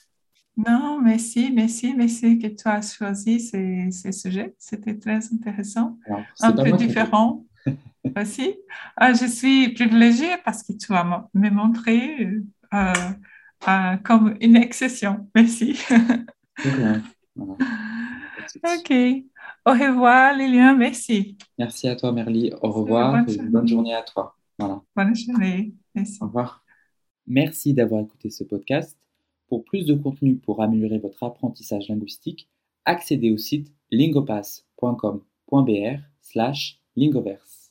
Non, 0.57 1.01
merci, 1.01 1.51
merci, 1.55 1.95
merci 1.97 2.39
que 2.39 2.49
tu 2.49 2.69
as 2.69 2.83
choisi 2.83 3.41
ces, 3.41 3.91
ces 3.91 4.13
sujets. 4.13 4.55
C'était 4.59 4.99
très 4.99 5.19
intéressant. 5.33 5.99
Alors, 6.07 6.23
Un 6.41 6.53
peu 6.53 6.73
différent 6.73 7.45
aussi. 8.17 8.57
Ah, 8.97 9.13
je 9.15 9.27
suis 9.27 9.71
privilégiée 9.73 10.37
parce 10.45 10.63
que 10.63 10.73
tu 10.73 10.93
as 10.93 11.29
me 11.33 11.51
montré 11.51 12.29
euh, 12.75 12.93
euh, 13.69 13.97
comme 14.05 14.37
une 14.41 14.57
exception. 14.57 15.29
Merci. 15.35 15.81
Voilà. 16.63 16.99
OK. 17.37 18.93
Au 19.67 19.73
revoir, 19.73 20.35
Lilian. 20.35 20.77
Merci. 20.77 21.37
Merci 21.59 21.89
à 21.89 21.97
toi 21.97 22.13
Merly. 22.13 22.53
Au 22.61 22.71
revoir 22.71 23.13
bonne 23.13 23.29
et 23.29 23.33
journée. 23.35 23.51
bonne 23.51 23.69
journée 23.69 23.95
à 23.95 24.03
toi. 24.03 24.37
Voilà. 24.59 24.81
Bonne 24.97 25.15
journée. 25.15 25.75
Merci. 25.95 26.19
Au 26.21 26.27
revoir. 26.27 26.63
Merci 27.31 27.73
d'avoir 27.75 28.03
écouté 28.03 28.29
ce 28.29 28.43
podcast. 28.43 28.99
Pour 29.47 29.65
plus 29.65 29.87
de 29.87 29.95
contenu 29.95 30.35
pour 30.35 30.63
améliorer 30.63 30.99
votre 30.99 31.23
apprentissage 31.23 31.89
linguistique, 31.89 32.49
accédez 32.85 33.31
au 33.31 33.39
site 33.39 33.73
lingopass.com.br 33.93 36.01
slash 36.21 36.81
lingoverse. 36.97 37.71